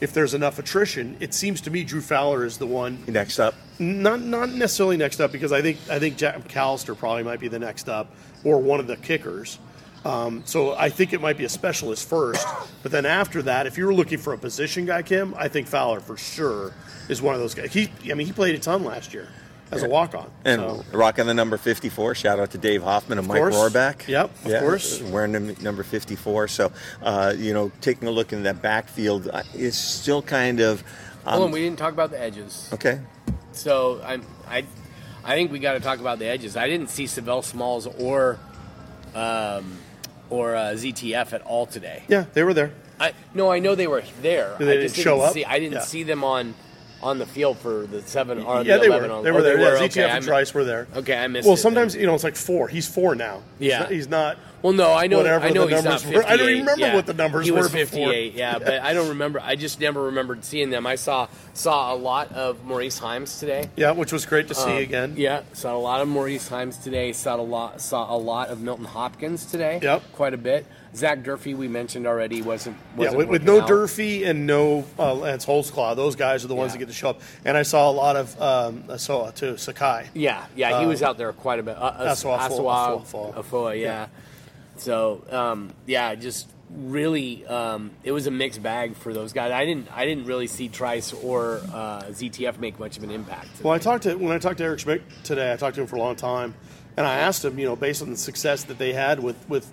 [0.00, 1.16] if there's enough attrition.
[1.20, 5.20] It seems to me Drew Fowler is the one Next up, not not necessarily next
[5.20, 8.08] up because I think I think Jack McAllister probably might be the next up
[8.44, 9.58] or one of the kickers.
[10.04, 12.46] Um, so I think it might be a specialist first,
[12.82, 16.00] but then after that, if you're looking for a position guy, Kim, I think Fowler
[16.00, 16.72] for sure
[17.10, 17.70] is one of those guys.
[17.70, 19.28] He, I mean, he played a ton last year.
[19.70, 20.30] As a walk on.
[20.44, 20.84] And so.
[20.92, 22.14] rocking the number 54.
[22.14, 23.54] Shout out to Dave Hoffman and Mike course.
[23.54, 24.06] Rohrback.
[24.08, 25.00] Yep, of course.
[25.02, 26.48] Wearing the number 54.
[26.48, 30.82] So, uh, you know, taking a look in that backfield uh, is still kind of.
[31.26, 32.68] Um, Hold on, we didn't talk about the edges.
[32.72, 33.00] okay.
[33.52, 34.64] So I'm I
[35.24, 36.56] I think we got to talk about the edges.
[36.56, 38.38] I didn't see Savell Smalls or
[39.14, 39.76] um,
[40.30, 42.04] or uh, ZTF at all today.
[42.08, 42.72] Yeah, they were there.
[42.98, 44.56] I no, I know they were there.
[44.58, 45.34] They I just didn't show didn't up?
[45.34, 45.80] See, I didn't Yeah.
[45.80, 46.54] see them on
[47.02, 49.10] on the field for the seven or yeah, the they eleven.
[49.10, 49.16] were.
[49.16, 49.58] On, They oh, were there.
[49.58, 50.86] Yeah, Okay, ZTF and Trice were there.
[50.96, 51.46] Okay, I missed.
[51.46, 52.00] Well, it sometimes then.
[52.02, 52.68] you know it's like four.
[52.68, 53.42] He's four now.
[53.58, 53.78] He's Yeah.
[53.80, 54.38] not- he's not.
[54.62, 55.16] Well, no, I know.
[55.18, 56.22] whatever I know the he's not were.
[56.26, 56.94] I don't remember yeah.
[56.94, 58.08] what the numbers he were was before.
[58.10, 58.34] 58.
[58.34, 59.40] Yeah, but I don't remember.
[59.42, 60.86] I just never remembered seeing them.
[60.86, 63.70] I saw saw a lot of Maurice Heims today.
[63.76, 65.14] Yeah, which was great to see Um, again.
[65.16, 67.12] Yeah, saw a lot of Maurice Heims today.
[67.14, 67.80] Saw a lot.
[67.80, 69.80] Saw a lot of Milton Hopkins today.
[69.82, 70.02] Yep.
[70.12, 70.66] quite a bit.
[70.94, 72.76] Zach Durfee, we mentioned already, wasn't.
[72.96, 73.68] Yeah, wasn't with, with no out.
[73.68, 76.72] Durfee and no uh, Lance Holtzclaw, those guys are the ones Yeah.
[76.72, 77.20] that get to show up.
[77.44, 80.08] And I saw a lot of um, Asoa too, Sakai.
[80.14, 81.76] Yeah, yeah, he Um, was out there quite a bit.
[81.76, 83.84] Uh, uh, Asawa Afo- Asawa Afo- Afo, yeah.
[83.84, 84.06] Yeah.
[84.76, 89.52] So, um, yeah, just really, um, it was a mixed bag for those guys.
[89.52, 93.48] I didn't, I didn't really see Trice or uh, ZTF make much of an impact.
[93.62, 95.52] Well, I talked to when I talked to Eric Schmidt today.
[95.52, 96.54] I talked to him for a long time,
[96.96, 99.70] and I asked him, you know, based on the success that they had with with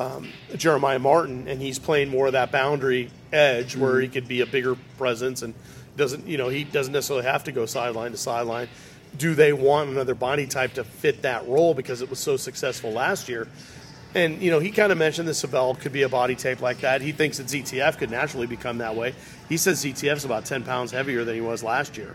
[0.00, 4.40] um, Jeremiah Martin, and he's playing more of that boundary edge where he could be
[4.40, 5.54] a bigger presence and
[5.96, 8.68] doesn't, you know, he doesn't necessarily have to go sideline to sideline.
[9.16, 12.90] Do they want another body type to fit that role because it was so successful
[12.90, 13.46] last year?
[14.14, 16.80] And you know, he kind of mentioned that Savell could be a body type like
[16.80, 17.00] that.
[17.00, 19.14] He thinks that ZTF could naturally become that way.
[19.48, 22.14] He says ZTF's about ten pounds heavier than he was last year,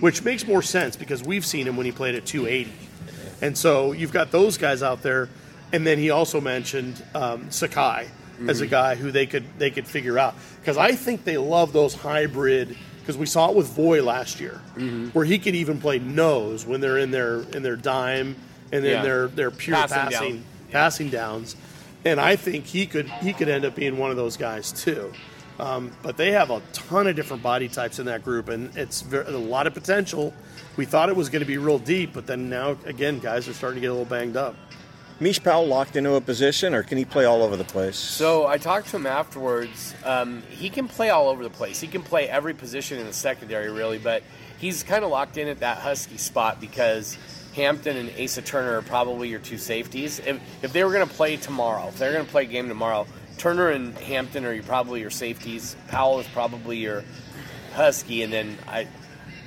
[0.00, 2.72] which makes more sense because we've seen him when he played at 280.
[3.42, 5.28] And so you've got those guys out there,
[5.72, 8.08] and then he also mentioned um, Sakai
[8.48, 11.72] as a guy who they could they could figure out because I think they love
[11.72, 12.76] those hybrid.
[13.00, 14.60] Because we saw it with Voi last year,
[15.12, 18.34] where he could even play nose when they're in their in their dime
[18.72, 19.02] and then Yeah.
[19.02, 20.10] their their pure Passing down.
[20.10, 21.54] passing passing downs,
[22.04, 25.12] and I think he could he could end up being one of those guys too.
[25.60, 29.02] Um, but they have a ton of different body types in that group, and it's
[29.02, 30.34] very, a lot of potential.
[30.76, 33.54] We thought it was going to be real deep, but then now again, guys are
[33.54, 34.56] starting to get a little banged up.
[35.18, 37.96] Mish Powell locked into a position, or can he play all over the place?
[37.96, 39.94] So I talked to him afterwards.
[40.04, 41.80] Um, he can play all over the place.
[41.80, 44.22] He can play every position in the secondary, really, but
[44.58, 47.16] he's kind of locked in at that Husky spot because
[47.54, 50.18] Hampton and Asa Turner are probably your two safeties.
[50.18, 52.68] If, if they were going to play tomorrow, if they're going to play a game
[52.68, 53.06] tomorrow,
[53.38, 55.76] Turner and Hampton are probably your safeties.
[55.88, 57.04] Powell is probably your
[57.72, 58.86] Husky, and then I,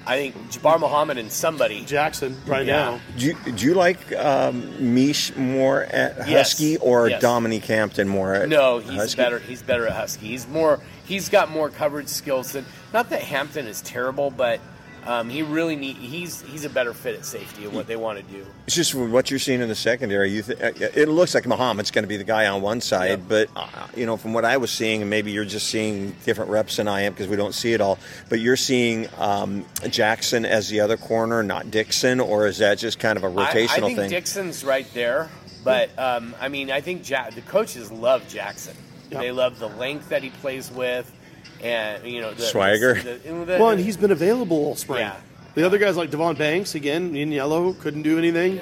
[0.09, 1.85] I think Jabbar Muhammad and somebody.
[1.85, 2.75] Jackson right Yeah.
[2.75, 2.99] now.
[3.17, 6.53] Do you, do you like um, Mish more at Yes.
[6.53, 7.21] Husky or Yes.
[7.21, 9.17] Dominique Hampton more at No, he's Husky?
[9.21, 9.37] better.
[9.37, 10.27] He's better at Husky.
[10.29, 10.79] He's more.
[11.05, 12.65] He's got more coverage skills than.
[12.91, 14.59] Not that Hampton is terrible, but
[15.05, 15.95] um, he really need.
[15.97, 18.45] He's he's a better fit at safety of what they want to do.
[18.67, 20.29] It's just what you're seeing in the secondary.
[20.31, 23.49] You th- it looks like Muhammad's going to be the guy on one side, but
[23.55, 26.77] uh, you know, from what I was seeing, and maybe you're just seeing different reps
[26.77, 27.97] than I am because we don't see it all.
[28.29, 32.99] But you're seeing um, Jackson as the other corner, not Dixon, or is that just
[32.99, 34.09] kind of a rotational think thing?
[34.09, 35.29] Dixon's right there,
[35.63, 38.75] but um, I mean, I think ja- the coaches love Jackson.
[39.11, 39.21] Yep.
[39.21, 41.11] They love the length that he plays with,
[41.61, 42.95] and you know the Swagger.
[42.95, 44.99] The, the, the- Well, and he's been available all spring.
[45.01, 45.15] Yeah.
[45.55, 48.61] The other guys like Davon Banks again in yellow couldn't do anything.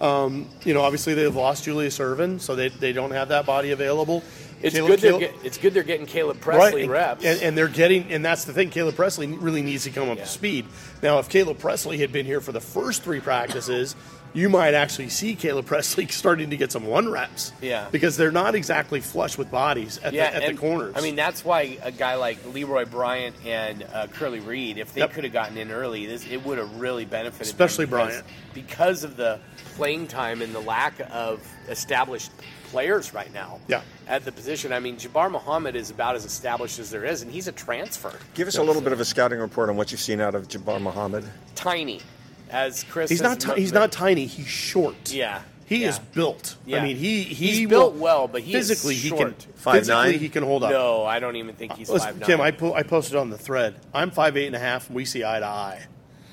[0.00, 3.72] Um, you know, obviously they've lost Julius Irvin, so they, they don't have that body
[3.72, 4.22] available.
[4.62, 5.00] It's Caleb- good.
[5.00, 5.74] They're Caleb- get, it's good.
[5.74, 7.24] They're getting Caleb Presley and, reps.
[7.24, 8.70] And, and they're getting, and that's the thing.
[8.70, 10.24] Caleb Presley really needs to come up Yeah.
[10.24, 10.66] to speed.
[11.02, 13.96] Now, if Caleb Presley had been here for the first three practices,
[14.32, 17.52] you might actually see Caleb Presley starting to get some one reps.
[17.60, 17.88] Yeah.
[17.90, 20.94] Because they're not exactly flush with bodies at, yeah, the, at and, the corners.
[20.96, 25.00] I mean, that's why a guy like Leroy Bryant and uh, Curly Reed, if they
[25.00, 25.12] Yep.
[25.12, 27.46] could have gotten in early, this it would have really benefited.
[27.46, 28.26] them Especially because- Bryant.
[28.54, 29.38] because of the
[29.76, 32.30] playing time and the lack of established
[32.70, 33.58] players right now.
[33.68, 33.80] Yeah.
[34.06, 37.30] At the position, I mean, Jabbar Muhammad is about as established as there is, and
[37.30, 38.12] he's a transfer.
[38.34, 40.48] Give us a little bit of a scouting report on what you've seen out of
[40.48, 41.24] Jabbar Muhammad.
[41.54, 42.00] Tiny,
[42.50, 43.10] as Chris.
[43.10, 43.40] he's not.
[43.40, 44.26] Ti- he's not tiny.
[44.26, 45.12] He's short.
[45.12, 45.42] Yeah.
[45.66, 45.88] He yeah.
[45.90, 46.56] is built.
[46.64, 46.78] Yeah.
[46.78, 49.34] I mean, he he he's will- built well, but he is physically he can.
[49.56, 50.18] Five physically nine?
[50.18, 50.70] he can hold up.
[50.70, 52.26] No, I don't even think he's Listen, five nine.
[52.26, 53.76] Kim, I, po- I posted on the thread.
[53.92, 55.86] I'm five eight and a half, and we see eye to eye.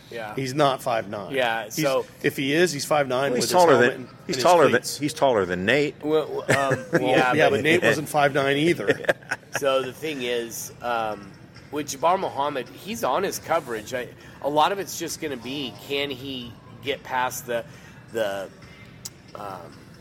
[0.10, 0.34] yeah.
[0.36, 1.34] He's not five nine.
[1.34, 3.34] Yeah, He's- so- if he is, he's five nine.
[3.34, 5.95] He's with taller his than and- he's and taller than he's taller than Nate.
[6.01, 6.45] Well, um,
[6.93, 8.99] Well, yeah, yeah, but- but Nate wasn't five nine either.
[9.58, 11.32] So the thing is, um,
[11.71, 13.93] with Jabbar Muhammad, he's on his coverage.
[13.93, 14.10] I,
[14.45, 16.53] a lot of it's just going to be can he
[16.84, 17.65] get past the
[18.13, 18.47] the
[19.34, 19.60] um,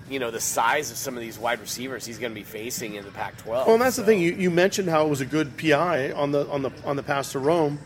[0.09, 2.95] you know the size of some of these wide receivers he's going to be facing
[2.95, 3.47] in the Pac-12.
[3.47, 4.21] Well, and that's So- the thing.
[4.21, 7.03] You, you mentioned how it was a good PI on the on the on the
[7.03, 7.79] pass to Rome.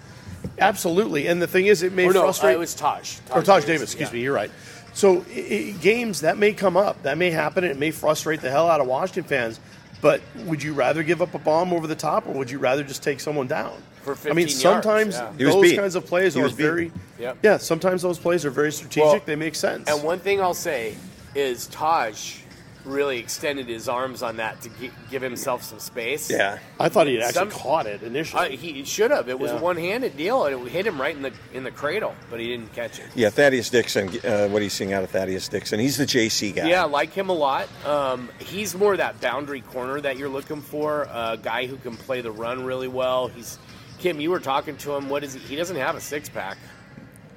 [0.58, 2.52] Absolutely, and the thing is, it may Or no, frustrate.
[2.52, 3.18] uh, it was Taj.
[3.32, 3.82] or Taj Davis.
[3.92, 4.14] Excuse yeah.
[4.14, 4.22] me.
[4.22, 4.50] You're right.
[4.94, 8.40] So i i games that may come up, that may happen, and it may frustrate
[8.40, 9.60] the hell out of Washington fans.
[10.00, 12.84] But would you rather give up a bomb over the top, or would you rather
[12.84, 13.82] just take someone down?
[14.02, 15.32] For I mean, 15 yards, sometimes yeah.
[15.50, 16.56] Those kinds of plays He are beat.
[16.56, 16.92] very.
[17.18, 17.38] Yep.
[17.42, 19.02] Yeah, sometimes those plays are very strategic.
[19.04, 19.88] Well, they make sense.
[19.88, 20.94] And one thing I'll say
[21.34, 22.38] is Taj
[22.88, 26.30] really extended his arms on that to gi- give himself some space.
[26.30, 26.58] Yeah.
[26.80, 28.54] I thought he had actually Some- caught it initially.
[28.54, 29.28] Uh, he should have.
[29.28, 29.58] It was Yeah.
[29.58, 32.48] a one-handed deal, and it hit him right in the in the cradle, but he
[32.48, 33.06] didn't catch it.
[33.14, 34.08] Yeah, Thaddeus Dixon.
[34.24, 35.78] Uh, what are you seeing out of Thaddeus Dixon?
[35.80, 36.68] He's the JC guy.
[36.68, 37.68] Yeah, I like him a lot.
[37.86, 41.02] Um, he's more that boundary corner that you're looking for.
[41.12, 43.28] A guy who can play the run really well.
[43.28, 43.58] He's
[43.98, 44.20] Kim.
[44.20, 45.08] You were talking to him.
[45.08, 45.40] What is he?
[45.40, 46.56] He doesn't have a six pack.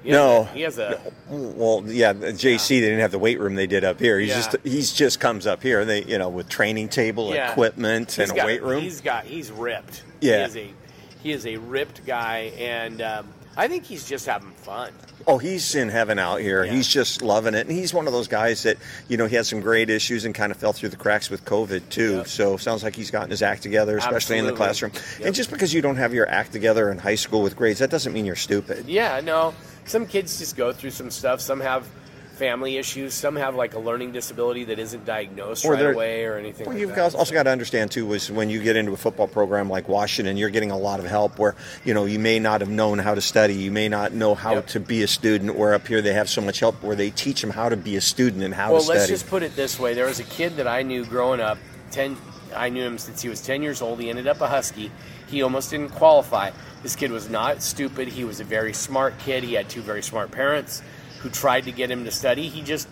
[0.04, 0.44] No.
[0.52, 1.00] he has a.
[1.28, 4.18] Well, yeah, JC they didn't have the weight room they did up here.
[4.18, 4.34] He's Yeah.
[4.36, 5.84] just he's just comes up here.
[5.84, 7.50] They you know with training table, Yeah.
[7.52, 8.82] equipment, He's and a got- weight room.
[8.82, 9.24] He's got.
[9.24, 10.02] He's ripped.
[10.20, 10.38] Yeah.
[10.38, 10.74] He is a.
[11.22, 14.90] He is a ripped guy, and um, I think he's just having fun.
[15.24, 16.64] Oh, he's in heaven out here.
[16.64, 19.46] He's just loving it, and he's one of those guys that you know he had
[19.46, 22.24] some great issues and kind of fell through the cracks with COVID too.
[22.24, 24.90] So sounds like he's gotten his act together, especially in the Absolutely.
[24.90, 25.26] classroom.
[25.26, 27.90] And just because you don't have your act together in high school with grades, that
[27.90, 28.86] doesn't mean you're stupid.
[28.88, 29.54] Yeah, no.
[29.84, 31.40] Some kids just go through some stuff.
[31.40, 31.88] Some have
[32.32, 33.14] family issues.
[33.14, 36.66] Some have like a learning disability that isn't diagnosed Or right away or anything.
[36.66, 37.14] Well, like you've that.
[37.14, 40.36] also got to understand too was when you get into a football program like Washington,
[40.36, 43.14] you're getting a lot of help where you know you may not have known how
[43.14, 44.66] to study, you may not know how Yep.
[44.68, 45.56] to be a student.
[45.56, 47.96] Where up here they have so much help where they teach them how to be
[47.96, 48.96] a student and how well, to study.
[48.96, 51.40] Well, let's just put it this way: there was a kid that I knew growing
[51.40, 51.58] up.
[51.90, 52.16] Ten,
[52.56, 54.00] I knew him since he was ten years old.
[54.00, 54.90] He ended up a Husky.
[55.28, 56.50] He almost didn't qualify.
[56.82, 58.08] This kid was not stupid.
[58.08, 59.44] He was a very smart kid.
[59.44, 60.82] He had two very smart parents
[61.20, 62.48] who tried to get him to study.
[62.48, 62.88] He just,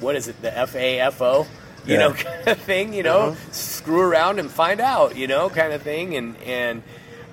[0.00, 1.46] what is it, the FAFO,
[1.86, 1.98] you Yeah.
[2.00, 2.92] know, kind of thing.
[2.92, 6.16] You know, screw around and find out, you know, kind of thing.
[6.16, 6.82] And and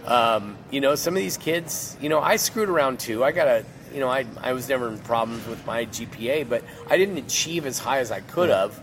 [0.06, 3.26] um, you know, some of these kids, you know, I screwed around too.
[3.26, 6.64] I got a, you know, I I was never in problems with my GPA, but
[6.90, 8.80] I didn't achieve as high as I could have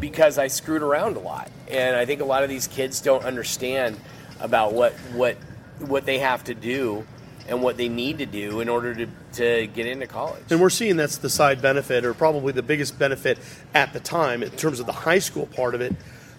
[0.00, 1.50] because I screwed around a lot.
[1.70, 3.96] And I think a lot of these kids don't understand
[4.40, 5.36] about what what
[5.82, 7.06] what they have to do
[7.48, 10.42] and what they need to do in order to, to get into college.
[10.50, 13.38] And we're seeing that's the side benefit, or probably the biggest benefit
[13.74, 15.94] at the time in terms of the high school part of it.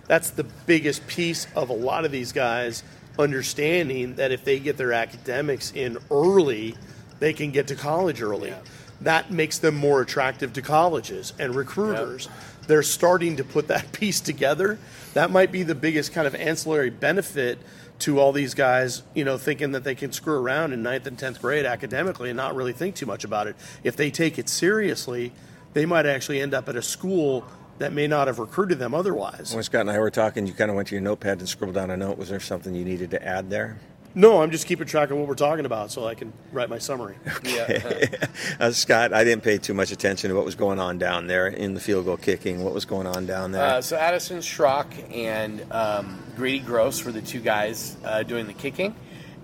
[0.07, 2.83] That's the biggest piece of a lot of these guys
[3.19, 6.75] understanding that if they get their academics in early,
[7.19, 8.53] they can get to college early.
[9.01, 12.29] That makes them more attractive to colleges and recruiters.
[12.67, 14.79] They're starting to put that piece together.
[15.13, 17.59] That might be the biggest kind of ancillary benefit
[18.03, 21.17] to all these guys, you know, thinking that they can screw around in ninth and
[21.17, 23.55] tenth grade academically and not really think too much about it.
[23.81, 25.31] If they take it seriously,
[25.71, 27.45] they might actually end up at a school
[27.79, 29.55] that may not have recruited them otherwise.
[29.55, 31.75] when Scott and I were talking, you kind of went to your notepad and scribbled
[31.75, 32.17] down a note.
[32.17, 33.77] Was there something you needed to add there?
[34.15, 36.77] No, I'm just keeping track of what we're talking about so I can write my
[36.77, 37.15] summary.
[37.43, 38.07] Yeah.
[38.59, 41.47] Uh, Scott, I didn't pay too much attention to what was going on down there
[41.47, 42.63] in the field goal kicking.
[42.63, 43.63] What was going on down there?
[43.63, 48.53] Uh, so Addison Schrock and um, Grady Gross were the two guys uh, doing the
[48.53, 48.95] kicking,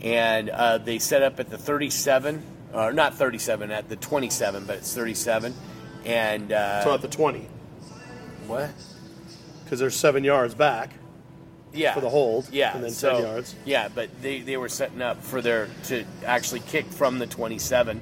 [0.01, 4.77] and uh, they set up at the 37, or not 37, at the 27, but
[4.77, 5.53] it's 37,
[6.05, 7.47] and uh, so at the 20,
[8.47, 8.69] what?
[9.63, 10.91] because they're seven yards back.
[11.73, 13.55] Yeah, for the hold, Yeah, and then so, 10 yards.
[13.65, 18.01] Yeah, but they, they were setting up for their to actually kick from the 27,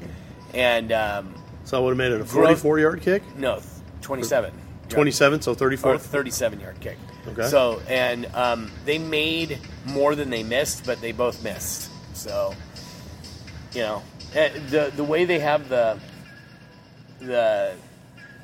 [0.54, 3.24] and um, So I would have made it a Gross- 44 yard kick.
[3.38, 3.62] no
[4.02, 4.54] 27.
[4.90, 5.98] 27, so or 34.
[5.98, 6.98] 37 yard kick.
[7.28, 7.48] Okay.
[7.50, 11.92] So and um, they made more than they missed, but they both missed.
[12.16, 12.54] So
[13.74, 14.02] you know
[14.34, 16.00] eh, the the way they have the
[17.20, 17.74] the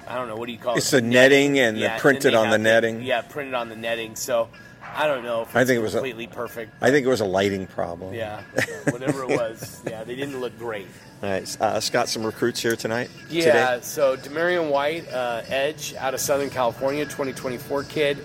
[0.07, 0.79] I don't know what do you call it?
[0.79, 3.01] It's the netting and the printed they on the have netting.
[3.01, 4.15] Yeah, printed on the netting.
[4.17, 4.49] So
[4.95, 6.73] I don't know if it's I think it was a- completely perfect.
[6.81, 8.13] I think it was a lighting problem.
[8.13, 8.41] Yeah,
[8.89, 9.81] whatever it was.
[9.87, 10.87] Yeah, they didn't look great.
[11.21, 13.09] All right, uh, Scott, some recruits here tonight.
[13.29, 13.79] Yeah, Today?
[13.83, 18.17] so Demarion White, uh, Edge, out of Southern California, 2024 kid.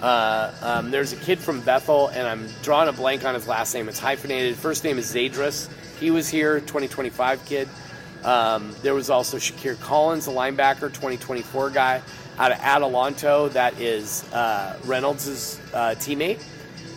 [0.00, 3.72] Uh, um, there's a kid from Bethel, and I'm drawing a blank on his last
[3.74, 3.88] name.
[3.88, 4.56] It's hyphenated.
[4.56, 5.68] First name is Zadris.
[6.00, 7.68] He was here, 2025 kid.
[8.24, 12.02] Um, there was also Shakir Collins, a linebacker, 2024 guy
[12.40, 13.52] out of Adelanto.
[13.52, 16.42] That is uh, Reynolds' uh, teammate,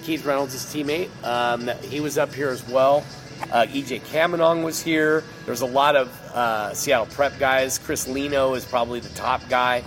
[0.03, 1.09] Keith Reynolds' teammate.
[1.23, 3.03] Um, he was up here as well.
[3.51, 5.21] Uh, EJ Kamenong was here.
[5.45, 7.77] There's a lot of uh, Seattle prep guys.
[7.77, 9.83] Chris Lino is probably the top guy.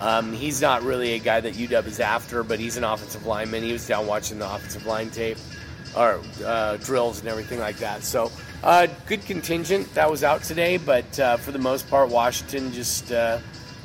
[0.00, 3.62] Um, he's not really a guy that UW is after, but he's an offensive lineman.
[3.62, 5.38] He was down watching the offensive line tape
[5.96, 8.02] or uh, drills and everything like that.
[8.02, 8.30] So,
[8.64, 13.12] uh, good contingent that was out today, but uh, for the most part, Washington just,
[13.12, 13.38] uh,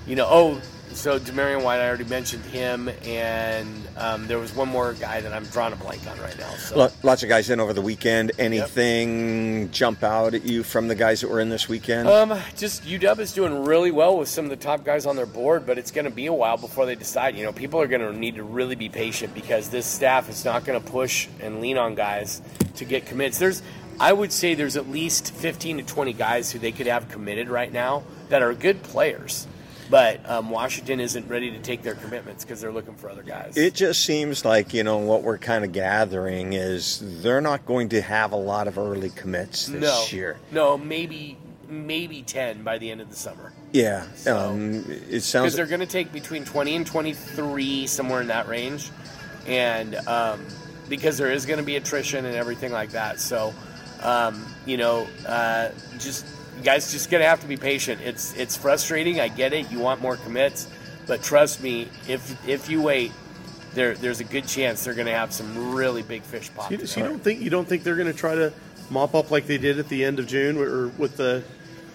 [0.08, 0.62] you know, oh,
[0.94, 5.32] so Demarion White, I already mentioned him, and um, there was one more guy that
[5.34, 6.50] I'm drawing a blank on right now.
[6.56, 8.32] So Lo- Lots of guys in over the weekend.
[8.38, 12.08] Anything jump out at you from the guys that were in this weekend?
[12.08, 15.26] Um, just UW is doing really well with some of the top guys on their
[15.26, 17.36] board, but it's going to be a while before they decide.
[17.36, 20.46] You know, people are going to need to really be patient because this staff is
[20.46, 22.42] not going to push and lean on guys
[22.76, 23.40] to get commits.
[23.40, 23.62] There's,
[24.00, 27.50] I would say, there's at least 15 to 20 guys who they could have committed
[27.50, 29.46] right now that are good players,
[29.92, 33.58] but um, Washington isn't ready to take their commitments because they're looking for other guys.
[33.58, 37.90] It just seems like, you know, what we're kind of gathering is they're not going
[37.90, 40.40] to have a lot of early commits this no, year.
[40.52, 43.54] no, maybe maybe 10 by the end of the summer.
[43.72, 44.06] Yeah.
[44.28, 48.48] Um, it sounds because they're going to take between 20 and 23 somewhere in that
[48.48, 48.90] range
[49.48, 50.46] and um,
[50.90, 53.54] because there is going to be attrition and everything like that so
[54.04, 56.26] um, you know uh, just
[56.62, 58.02] you guys just to have to be patient.
[58.02, 60.68] It's it's frustrating i get it you want more commits
[61.08, 63.12] but trust me if if you wait
[63.74, 67.02] there there's a good chance they're to have some really big fish pop You, so
[67.02, 68.54] you don't think you don't think they're to try to
[68.92, 71.44] mop up like they did at the end of June or with the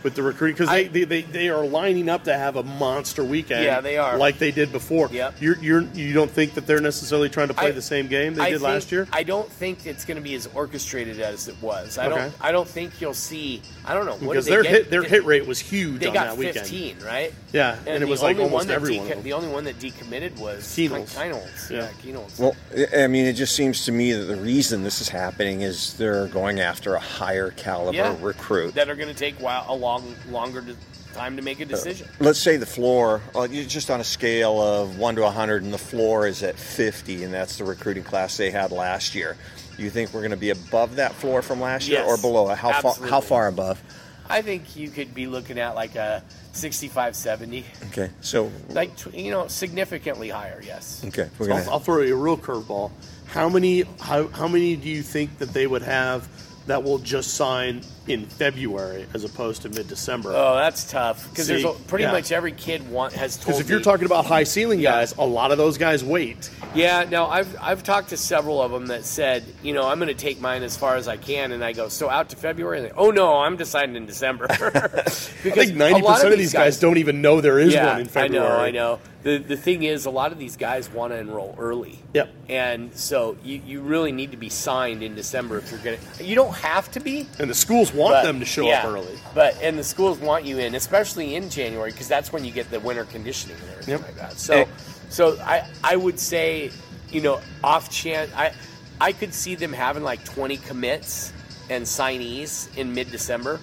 [0.07, 3.25] with the recruiting because they, they, they they are lining up to have a monster
[3.25, 3.65] weekend.
[3.65, 4.17] Yeah, they are.
[4.17, 5.09] like they did before.
[5.11, 5.35] Yep.
[5.41, 8.35] You're you're you don't think that they're necessarily trying to play I- the same game
[8.35, 9.09] they I did think- last year?
[9.13, 11.99] I don't think it's going to be as orchestrated as it was.
[11.99, 12.15] I Okay.
[12.17, 12.35] don't.
[12.41, 13.63] I don't think you'll see.
[13.85, 14.73] I don't know what Because did they their get?
[14.73, 16.67] hit their hit rate was huge They on got that weekend.
[16.69, 17.35] 15, right?
[17.53, 20.63] Yeah, and it was like almost one that deco- The only one that decommitted was
[20.73, 21.17] Keenels.
[21.17, 21.69] Keenels.
[21.69, 21.89] Yeah.
[22.05, 22.55] Yeah, Well,
[22.95, 25.95] I- I mean, it just seems to me that the reason this is happening is
[25.95, 28.15] they're going after a higher caliber yeah.
[28.21, 28.75] recruit.
[28.75, 29.96] that are going to take while, a long,
[30.31, 30.77] longer to,
[31.15, 32.09] time to make a decision.
[32.21, 35.79] Let's say the floor, uh, just on a scale of 1 to 100, and the
[35.79, 39.37] floor is at 50, and that's the recruiting class they had last year.
[39.79, 42.51] You think we're going to be above that floor from last year Yes, or below
[42.51, 42.57] it?
[42.59, 43.83] How far, how far above?
[44.29, 47.65] I think you could be looking at like a 65, 70.
[47.89, 51.03] Okay, so, Like, you know, significantly higher, yes.
[51.07, 52.91] okay, we're So going I'll, I'll throw you a real curveball.
[53.27, 56.27] How many how, how many do you think that they would have
[56.67, 60.33] that will just sign in February as opposed to mid December?
[60.35, 62.13] Oh, that's tough because there's a, pretty yeah.
[62.13, 65.27] much every kid want has told Because if you're talking about high ceiling guys, a
[65.27, 66.51] lot of those guys wait.
[66.75, 70.09] Yeah, no, I've I've talked to several of them that said, you know, I'm going
[70.09, 72.79] to take mine as far as I can, and I go, so out to February.
[72.79, 74.47] And they, oh no, I'm deciding in December.
[74.49, 78.01] because I think ninety percent of these guys, don't even know there is yeah, one
[78.01, 78.47] in February.
[78.47, 78.99] I know, I know.
[79.27, 81.99] The the thing is, a lot of these guys want to enroll early.
[82.15, 82.33] Yep.
[82.49, 86.25] And so you, you really need to be signed in December if you're going to.
[86.25, 87.27] You don't have to be.
[87.41, 89.19] And the schools want but- them to show yeah, up early.
[89.35, 92.71] But and the schools want you in, especially in January, because that's when you get
[92.71, 94.03] the winter conditioning and everything Yep.
[94.03, 94.39] like that.
[94.39, 94.69] So,
[95.09, 96.71] so I I would say,
[97.11, 98.53] you know, off chance, I
[99.01, 101.33] I could see them having like 20 commits
[101.69, 103.59] and signees in mid December,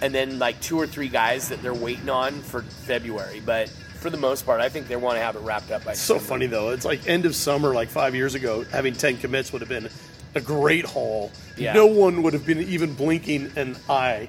[0.00, 3.42] and then like two or three guys that they're waiting on for February.
[3.44, 5.92] But for the most part, I think they want to have it wrapped up by.
[5.92, 6.70] It's so funny though.
[6.70, 9.88] It's like end of summer, like five years ago, having ten commits would have been
[10.34, 11.30] a great haul.
[11.56, 11.72] Yeah.
[11.72, 14.28] No one would have been even blinking an eye,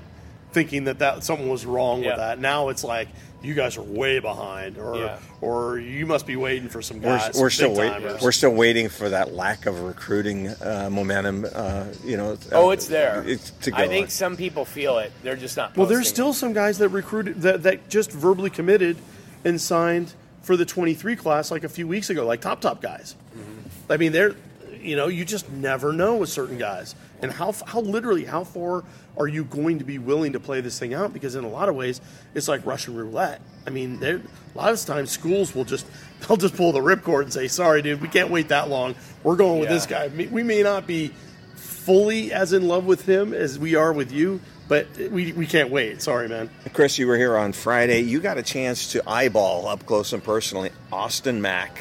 [0.53, 2.10] thinking that that something was wrong Yeah.
[2.12, 2.39] with that.
[2.39, 3.08] Now it's like
[3.41, 5.17] you guys are way behind, or Yeah.
[5.39, 7.36] or you must be waiting for some We're, guys.
[7.36, 8.17] we're some still waiting.
[8.21, 11.45] We're still waiting for that lack of recruiting uh, momentum.
[11.53, 12.38] Uh, you know.
[12.51, 13.23] Oh, uh, it's there.
[13.25, 14.10] It's to go I think on.
[14.10, 15.12] some people feel it.
[15.23, 15.77] They're just not.
[15.77, 18.97] Well, there's posting still some guys that recruited that, that just verbally committed
[19.43, 23.15] and signed for the 23 class like a few weeks ago, like top top guys.
[23.38, 23.91] Mm-hmm.
[23.91, 24.36] I mean, they're
[24.82, 28.84] you know you just never know with certain guys, and how how literally how far
[29.17, 31.13] are you going to be willing to play this thing out?
[31.13, 31.99] Because in a lot of ways,
[32.34, 33.41] it's like Russian roulette.
[33.67, 34.21] I mean, a
[34.58, 35.86] lot of times schools will just
[36.28, 38.95] they'll just pull the ripcord and say, "Sorry, dude, we can't wait that long.
[39.23, 39.75] We're going with Yeah.
[39.75, 40.08] this guy.
[40.08, 41.12] We may not be."
[41.56, 45.71] fully as in love with him as we are with you, but we, we can't
[45.71, 46.01] wait.
[46.01, 46.49] Sorry, man.
[46.71, 48.01] Chris, you were here on Friday.
[48.01, 51.77] You got a chance to eyeball up close and personally Austin Mack.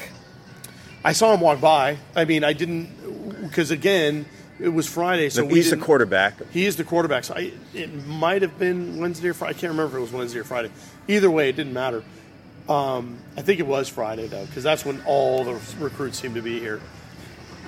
[1.05, 1.97] I saw him walk by.
[2.15, 4.25] I mean, I didn't because again,
[4.59, 6.33] it was Friday, so He's the quarterback.
[6.51, 7.23] He is the quarterback.
[7.23, 9.55] So I, it might have been Wednesday or Friday.
[9.55, 10.71] I can't remember if it was Wednesday or Friday.
[11.07, 12.03] Either way, it didn't matter.
[12.67, 16.41] Um, I think it was Friday though, because that's when all the recruits seem to
[16.41, 16.81] be here.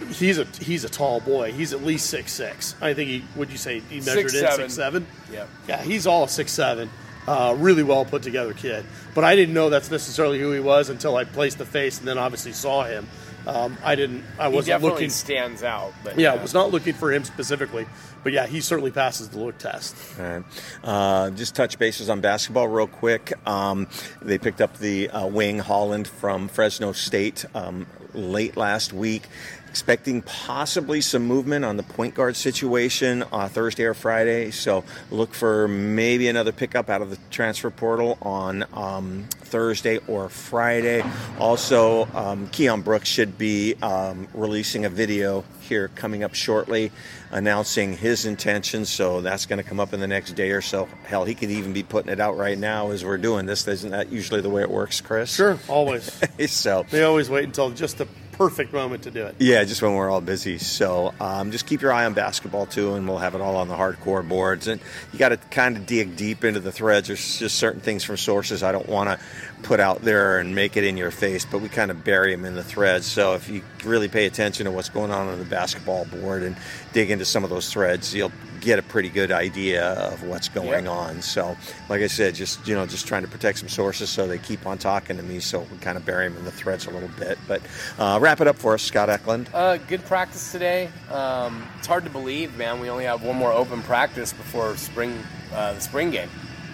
[0.10, 1.52] He's a he's a tall boy.
[1.52, 2.76] He's at least six six.
[2.82, 3.24] I think he.
[3.36, 4.56] Would you say he measured Six, in seven.
[4.58, 5.08] six seven?
[5.32, 5.50] Yep.
[5.68, 6.90] Yeah, he's all six seven.
[7.28, 8.84] Uh, really well put together kid.
[9.14, 12.08] But I didn't know that's necessarily who he was until I placed the face and
[12.08, 13.08] then obviously saw him.
[13.46, 14.24] Um, I didn't.
[14.40, 14.64] I wasn't looking.
[14.66, 15.10] definitely looking.
[15.12, 15.94] stands out.
[16.04, 17.88] But Yeah, I was not looking for him specifically,
[18.24, 19.96] but yeah, he certainly passes the look test.
[20.20, 20.44] All right.
[20.84, 23.34] Uh, just touch bases on basketball real quick.
[23.48, 23.88] Um,
[24.22, 27.46] they picked up the uh, wing Holland from Fresno State.
[27.56, 29.24] Um, late last week.
[29.70, 34.52] Expecting possibly some movement on the point guard situation uh, Thursday or Friday.
[34.52, 40.28] So look for maybe another pickup out of the transfer portal on um, Thursday or
[40.28, 41.04] Friday.
[41.40, 46.92] Also, um, Keion Brooks should be um, releasing a video here coming up shortly
[47.32, 48.90] announcing his intentions.
[48.90, 50.90] So that's going to come up in the next day or so.
[51.06, 53.66] Hell, he could even be putting it out right now as we're doing this.
[53.68, 55.34] Isn't that usually the way it works, Chris?
[55.34, 56.12] Sure, always.
[56.52, 58.01] so they always wait until just
[58.42, 59.36] perfect moment to do it.
[59.38, 60.58] Yeah, just when we're all busy.
[60.58, 63.68] So um, just keep your eye on basketball too, and we'll have it all on
[63.68, 64.68] the hardcore boards.
[64.68, 64.82] And
[65.14, 67.08] you got to kind of dig deep into the threads.
[67.08, 69.26] There's just certain things from sources I don't want to
[69.62, 72.46] put out there and make it in your face, but we kind of bury them
[72.46, 73.06] in the threads.
[73.06, 76.56] So if you really pay attention to what's going on on the basketball board and
[76.94, 78.32] dig into some of those threads, you'll
[78.62, 80.94] get a pretty good idea of what's going yep.
[80.94, 81.22] on.
[81.22, 81.58] So,
[81.90, 84.66] like I said, just you know, just trying to protect some sources so they keep
[84.66, 87.10] on talking to me, so we kind of bury them in the threads a little
[87.10, 87.38] bit.
[87.48, 87.62] But
[87.98, 89.50] uh, wrap it up for us, Scott Eklund.
[89.54, 90.90] Uh, good practice today.
[91.12, 92.80] Um, it's hard to believe, man.
[92.80, 95.18] We only have one more open practice before spring,
[95.54, 96.30] uh, the spring game,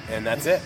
[0.09, 0.61] and that's it.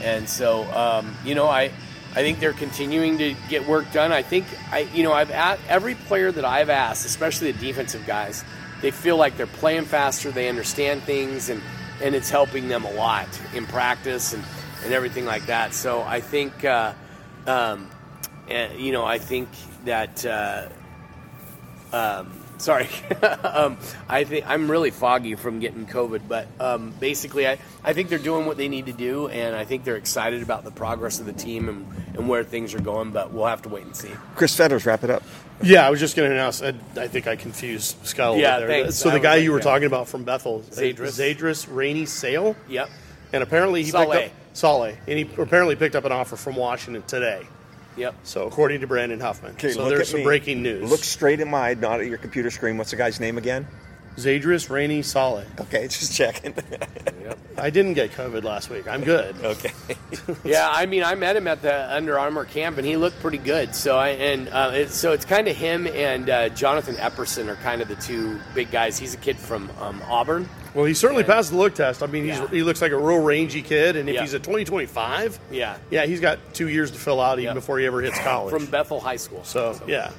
[0.00, 1.70] And so, um, you know, I.
[2.14, 4.12] I think they're continuing to get work done.
[4.12, 8.06] I think I, you know, I've at every player that I've asked, especially the defensive
[8.06, 8.44] guys,
[8.82, 11.62] they feel like they're playing faster, they understand things, and,
[12.02, 14.44] and it's helping them a lot in practice and,
[14.84, 15.72] and everything like that.
[15.72, 16.92] So I think, uh,
[17.46, 17.88] um,
[18.48, 19.48] eh, you know, I think
[19.84, 20.26] that.
[20.26, 20.68] Uh,
[21.92, 22.88] um, sorry,
[23.44, 23.76] um,
[24.08, 28.18] I think I'm really foggy from getting COVID, but um, basically, I, I think they're
[28.18, 31.26] doing what they need to do, and I think they're excited about the progress of
[31.26, 31.86] the team and,
[32.16, 33.10] and where things are going.
[33.10, 34.10] But we'll have to wait and see.
[34.36, 35.22] Chris Fetters, wrap it up.
[35.62, 36.62] Yeah, I was just going to announce.
[36.62, 38.68] I, I, think I confused Scott a yeah, there.
[38.68, 38.96] Thanks.
[38.96, 39.64] So I the guy like, you were yeah.
[39.64, 42.56] talking about from Bethel, Zadris, Zadris Rainey Sale.
[42.68, 42.90] Yep.
[43.32, 44.10] And apparently he Saleh.
[44.10, 47.46] picked up Saleh, and he apparently picked up an offer from Washington today.
[47.96, 48.14] Yep.
[48.24, 49.52] So according to Brandon Huffman.
[49.52, 50.24] Okay, so there's some me.
[50.24, 50.90] breaking news.
[50.90, 52.78] Look straight in my eye, not at your computer screen.
[52.78, 53.66] What's the guy's name again?
[54.16, 55.46] Zadris Rainey Solid.
[55.60, 56.54] Okay, just checking.
[57.56, 58.88] I didn't get COVID last week.
[58.88, 59.36] I'm good.
[59.42, 59.72] okay.
[60.44, 63.38] yeah, I mean, I met him at the Under Armour camp, and he looked pretty
[63.38, 63.74] good.
[63.74, 67.56] So, I and uh, it's, so it's kind of him and uh, Jonathan Epperson are
[67.56, 68.98] kind of the two big guys.
[68.98, 70.48] He's a kid from um, Auburn.
[70.74, 72.02] Well, he certainly passed the look test.
[72.02, 72.48] I mean, he's, Yeah.
[72.48, 74.22] he looks like a real rangy kid, and if Yeah.
[74.22, 75.76] he's a 2025, Yeah.
[75.90, 77.54] yeah, he's got two years to fill out even Yep.
[77.56, 78.52] before he ever hits college.
[78.54, 79.44] From Bethel High School.
[79.44, 80.10] So yeah.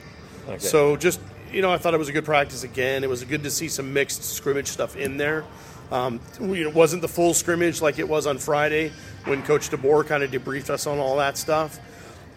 [0.48, 0.60] Okay.
[0.60, 1.20] So just
[1.54, 3.04] you know, I thought it was a good practice again.
[3.04, 5.46] It was good to see some mixed scrimmage stuff in there.
[5.92, 8.92] Um, it wasn't the full scrimmage like it was on Friday
[9.26, 11.80] when Coach DeBoer kind of debriefed us on all that stuff.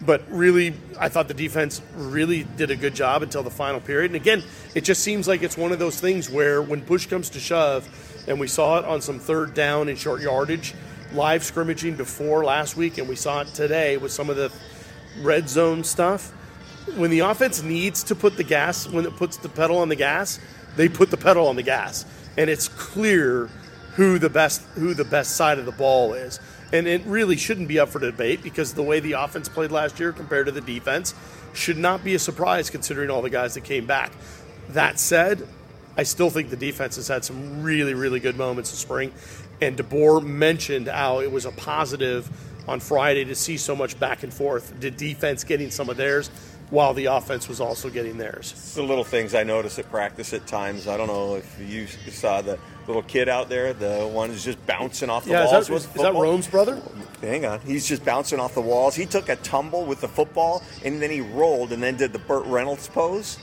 [0.05, 4.11] But really, I thought the defense really did a good job until the final period.
[4.11, 4.43] And again,
[4.75, 7.89] it just seems like it's one of those things where when push comes to shove,
[8.27, 10.75] and we saw it on some third down and short yardage
[11.13, 14.51] live scrimmaging before last week, and we saw it today with some of the
[15.23, 16.31] red zone stuff
[16.95, 19.95] when the offense needs to put the gas, when it puts the pedal on the
[19.95, 20.39] gas,
[20.75, 22.05] they put the pedal on the gas,
[22.37, 23.49] and it's clear
[23.95, 26.39] who the best who the best side of the ball is.
[26.71, 29.99] And it really shouldn't be up for debate because the way the offense played last
[29.99, 31.15] year compared to the defense
[31.53, 34.11] should not be a surprise considering all the guys that came back.
[34.69, 35.47] That said,
[35.95, 39.13] I still think the defense has had some really, really good moments in spring.
[39.61, 42.29] And DeBoer mentioned how it was a positive
[42.67, 44.79] on Friday to see so much back and forth.
[44.79, 46.29] The defense getting some of theirs
[46.69, 48.73] while the offense was also getting theirs.
[48.75, 50.87] The little things I notice at practice at times.
[50.87, 54.65] I don't know if you saw the little kid out there, the one who's just
[54.65, 56.21] bouncing off the Yeah, is walls that, with is, is that football.
[56.21, 56.81] Rome's brother?
[57.21, 58.95] Hang on, he's just bouncing off the walls.
[58.95, 62.19] He took a tumble with the football, and then he rolled, and then did the
[62.19, 63.37] Burt Reynolds pose.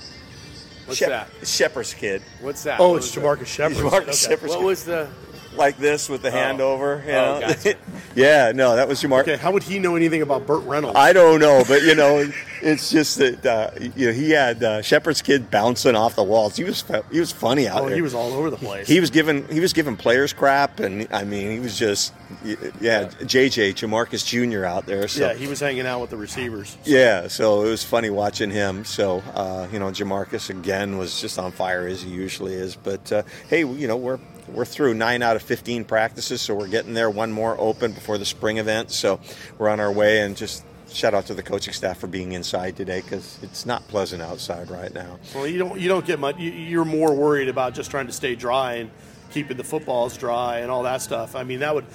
[0.87, 1.47] What's Shep- that?
[1.47, 2.79] Shephard's kid, What's that?
[2.79, 3.21] Oh, What it's was that?
[3.23, 3.77] Jamarcus Shephard.
[3.79, 4.13] Jamarcus Okay.
[4.13, 4.65] Shephard's What kid.
[4.67, 5.09] was the?
[5.57, 7.03] Like this with the hand over.
[7.07, 7.49] You Oh, know?
[7.49, 7.77] gotcha.
[8.15, 9.21] yeah, no, that was Jamarcus.
[9.23, 10.97] Okay, how would he know anything about Burt Reynolds?
[10.97, 12.31] I don't know, but you know,
[12.63, 16.57] it's just that uh, you know he had uh, Shephard's kid bouncing off the walls.
[16.57, 17.95] He was he was funny out oh, there.
[17.95, 18.89] he was all over the place.
[18.89, 22.13] He was giving he was giving players crap, and I mean he was just
[22.45, 24.65] yeah, JJ Jamarcus Jr.
[24.65, 25.07] out there.
[25.09, 26.77] So yeah, he was hanging out with the receivers.
[26.85, 28.85] yeah, so it was funny watching him.
[28.85, 32.75] So uh, you know, Jamarcus again was just on fire as he usually is.
[32.77, 36.69] But uh, hey, you know we're we're through nine out of fifteen practices, so we're
[36.69, 37.11] getting there.
[37.11, 39.21] One more open before the spring event, so
[39.59, 40.21] we're on our way.
[40.21, 43.87] And just shout out to the coaching staff for being inside today because it's not
[43.89, 45.19] pleasant outside right now.
[45.35, 46.39] Well, you don't you don't get much.
[46.39, 48.91] you- You're more worried about just trying to stay dry and
[49.31, 51.35] keeping the footballs dry and all that stuff.
[51.35, 51.87] I mean, that would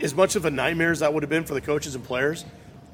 [0.00, 2.44] as much of a nightmare as that would have been for the coaches and players,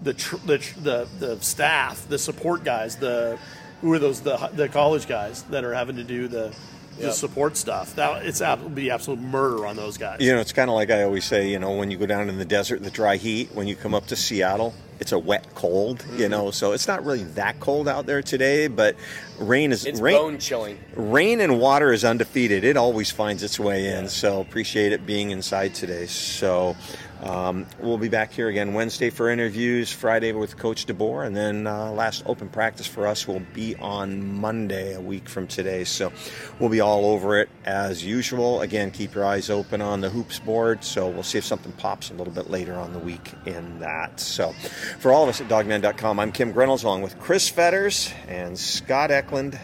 [0.02, 3.38] the tr- the tr- the, the staff, the support guys, the
[3.80, 6.54] who are those the the college guys that are having to do the
[7.00, 7.14] the Yep.
[7.14, 7.96] support stuff.
[7.96, 10.20] That it's ab- be absolute murder on those guys.
[10.20, 11.48] You know, it's kind of like I always say.
[11.48, 13.74] You know, when you go down in the desert, in the dry heat, when you
[13.74, 16.30] come up to Seattle, it's a wet cold, you mm-hmm.
[16.30, 16.50] know.
[16.50, 18.96] So it's not really that cold out there today, but
[19.38, 20.16] rain is It's rain.
[20.16, 20.78] bone chilling.
[20.94, 22.64] Rain and water is undefeated.
[22.64, 24.08] It always finds its way in.
[24.08, 26.06] So appreciate it being inside today.
[26.06, 26.76] So
[27.22, 31.66] um, we'll be back here again Wednesday for interviews, Friday with Coach DeBoer, and then
[31.66, 35.84] uh, last open practice for us will be on Monday, a week from today.
[35.84, 36.12] So
[36.58, 38.62] we'll be all over it as usual.
[38.62, 40.82] Again, keep your eyes open on the hoops board.
[40.82, 44.18] So we'll see if something pops a little bit later on the week in that.
[44.18, 44.52] So
[44.98, 49.10] for all of us at Dawgman.com, I'm Kim Grinolds along with Chris Fetters and Scott
[49.10, 49.58] Eklund.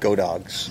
[0.00, 0.70] Go Dawgs.